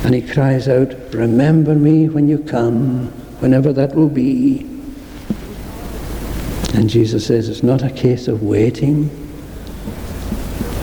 And 0.06 0.16
he 0.16 0.22
cries 0.22 0.70
out, 0.70 0.96
Remember 1.14 1.76
me 1.76 2.08
when 2.08 2.30
you 2.30 2.40
come, 2.40 3.08
whenever 3.42 3.74
that 3.74 3.94
will 3.94 4.08
be. 4.08 4.62
And 6.74 6.90
Jesus 6.90 7.28
says, 7.28 7.50
It's 7.50 7.64
not 7.64 7.84
a 7.84 7.92
case 7.92 8.30
of 8.30 8.44
waiting, 8.44 9.21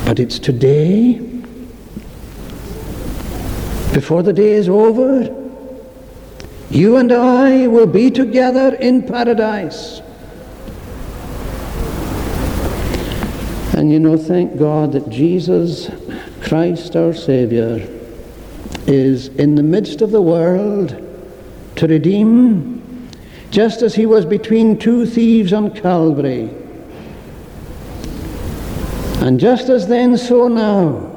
but 0.09 0.19
it's 0.19 0.39
today. 0.39 1.19
Before 3.93 4.23
the 4.23 4.33
day 4.33 4.53
is 4.53 4.67
over, 4.67 5.25
you 6.71 6.97
and 6.97 7.13
I 7.13 7.67
will 7.67 7.87
be 7.87 8.11
together 8.11 8.75
in 8.77 9.03
paradise. 9.03 10.01
And 13.77 13.93
you 13.93 14.01
know, 14.01 14.17
thank 14.17 14.59
God 14.59 14.93
that 14.93 15.11
Jesus 15.11 15.91
Christ, 16.41 16.97
our 16.97 17.13
Saviour, 17.13 17.79
is 18.87 19.29
in 19.29 19.57
the 19.57 19.63
midst 19.63 20.01
of 20.01 20.11
the 20.11 20.23
world 20.23 20.97
to 21.77 21.87
redeem, 21.87 23.11
just 23.51 23.83
as 23.83 23.95
he 23.95 24.07
was 24.07 24.25
between 24.25 24.79
two 24.79 25.05
thieves 25.05 25.53
on 25.53 25.71
Calvary. 25.71 26.49
And 29.21 29.41
just 29.41 29.69
as 29.69 29.87
then, 29.89 30.17
so 30.17 30.49
now, 30.49 31.15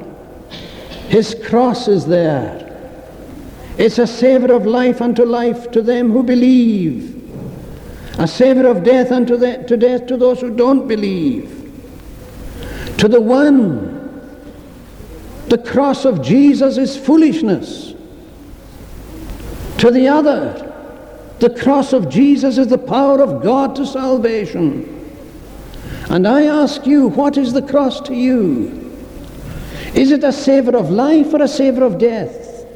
his 1.08 1.34
cross 1.46 1.88
is 1.88 2.06
there. 2.06 2.58
It's 3.78 3.98
a 3.98 4.06
savour 4.06 4.52
of 4.52 4.66
life 4.66 5.00
unto 5.00 5.24
life 5.24 5.70
to 5.70 5.82
them 5.82 6.10
who 6.10 6.22
believe, 6.22 7.10
a 8.18 8.26
savour 8.26 8.66
of 8.66 8.82
death 8.82 9.12
unto 9.12 9.36
the, 9.36 9.64
to 9.68 9.76
death 9.76 10.06
to 10.06 10.16
those 10.16 10.40
who 10.40 10.54
don't 10.54 10.86
believe. 10.86 11.58
To 12.98 13.08
the 13.08 13.20
one, 13.20 13.92
the 15.48 15.58
cross 15.58 16.04
of 16.04 16.22
Jesus 16.22 16.78
is 16.78 16.96
foolishness. 16.96 17.94
To 19.78 19.90
the 19.90 20.08
other, 20.08 20.72
the 21.38 21.50
cross 21.50 21.92
of 21.92 22.08
Jesus 22.08 22.58
is 22.58 22.68
the 22.68 22.78
power 22.78 23.20
of 23.20 23.42
God 23.42 23.74
to 23.76 23.86
salvation. 23.86 24.91
And 26.12 26.28
I 26.28 26.42
ask 26.42 26.86
you, 26.86 27.08
what 27.08 27.38
is 27.38 27.54
the 27.54 27.62
cross 27.62 27.98
to 28.02 28.14
you? 28.14 28.94
Is 29.94 30.10
it 30.10 30.22
a 30.22 30.30
savour 30.30 30.76
of 30.76 30.90
life 30.90 31.32
or 31.32 31.40
a 31.40 31.48
savour 31.48 31.84
of 31.84 31.96
death? 31.96 32.66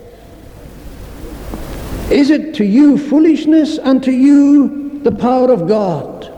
Is 2.10 2.30
it 2.30 2.54
to 2.54 2.64
you 2.64 2.96
foolishness 2.96 3.76
and 3.76 4.02
to 4.04 4.10
you 4.10 5.00
the 5.02 5.12
power 5.12 5.52
of 5.52 5.68
God? 5.68 6.32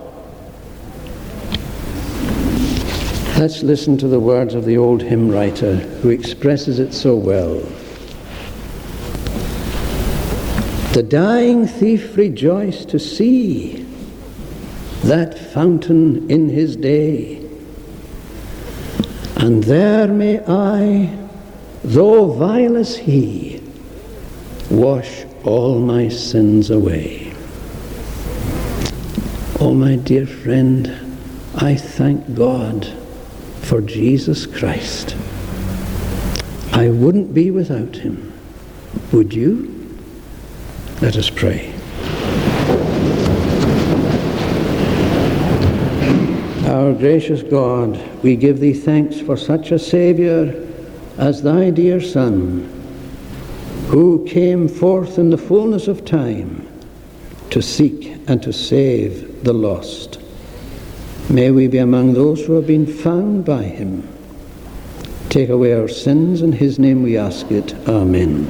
Let's 3.39 3.63
listen 3.63 3.97
to 3.99 4.09
the 4.09 4.19
words 4.19 4.55
of 4.55 4.65
the 4.65 4.77
old 4.77 5.01
hymn 5.01 5.31
writer 5.31 5.77
who 5.77 6.09
expresses 6.09 6.81
it 6.81 6.93
so 6.93 7.15
well. 7.15 7.61
The 10.95 11.05
dying 11.05 11.69
thief 11.69 12.17
rejoiced 12.17 12.89
to 12.89 12.99
see 12.99 13.88
that 15.09 15.39
fountain 15.39 16.31
in 16.31 16.51
his 16.51 16.77
day. 16.77 17.39
And 19.37 19.65
there 19.65 20.07
may 20.07 20.41
I, 20.47 21.17
though 21.83 22.33
vile 22.33 22.77
as 22.77 22.95
he, 22.95 23.63
wash 24.71 25.25
all 25.45 25.79
my 25.79 26.09
sins 26.09 26.69
away. 26.69 27.33
Oh, 29.59 29.73
my 29.73 29.97
dear 29.97 30.27
friend, 30.27 30.87
I 31.55 31.75
thank 31.75 32.35
God 32.35 32.87
for 33.63 33.81
Jesus 33.81 34.45
Christ. 34.45 35.17
I 36.73 36.91
wouldn't 36.91 37.33
be 37.33 37.51
without 37.51 37.97
him. 37.97 38.35
Would 39.13 39.33
you? 39.33 39.75
Let 41.01 41.17
us 41.17 41.31
pray. 41.31 41.68
Our 46.69 46.93
gracious 46.93 47.43
God, 47.43 47.99
we 48.23 48.37
give 48.37 48.61
thee 48.61 48.75
thanks 48.75 49.19
for 49.19 49.39
such 49.39 49.71
a 49.71 49.79
Saviour 49.79 50.53
as 51.17 51.43
thy 51.43 51.71
dear 51.71 51.99
Son, 51.99 52.61
who 53.87 54.27
came 54.27 54.69
forth 54.69 55.19
in 55.19 55.31
the 55.31 55.39
fullness 55.39 55.89
of 55.89 56.05
time 56.05 56.69
to 57.49 57.63
seek 57.63 58.15
and 58.29 58.43
to 58.43 58.53
save 58.53 59.45
the 59.45 59.55
lost. 59.55 60.21
May 61.31 61.51
we 61.53 61.69
be 61.69 61.79
among 61.79 62.13
those 62.13 62.45
who 62.45 62.53
have 62.53 62.67
been 62.67 62.87
found 62.87 63.47
by 63.47 63.63
him. 63.63 64.07
Take 65.31 65.49
away 65.49 65.73
our 65.73 65.89
sins, 65.89 66.43
in 66.43 66.53
his 66.53 66.79
name 66.79 67.03
we 67.03 67.17
ask 67.17 67.51
it. 67.51 67.75
Amen. 67.89 68.47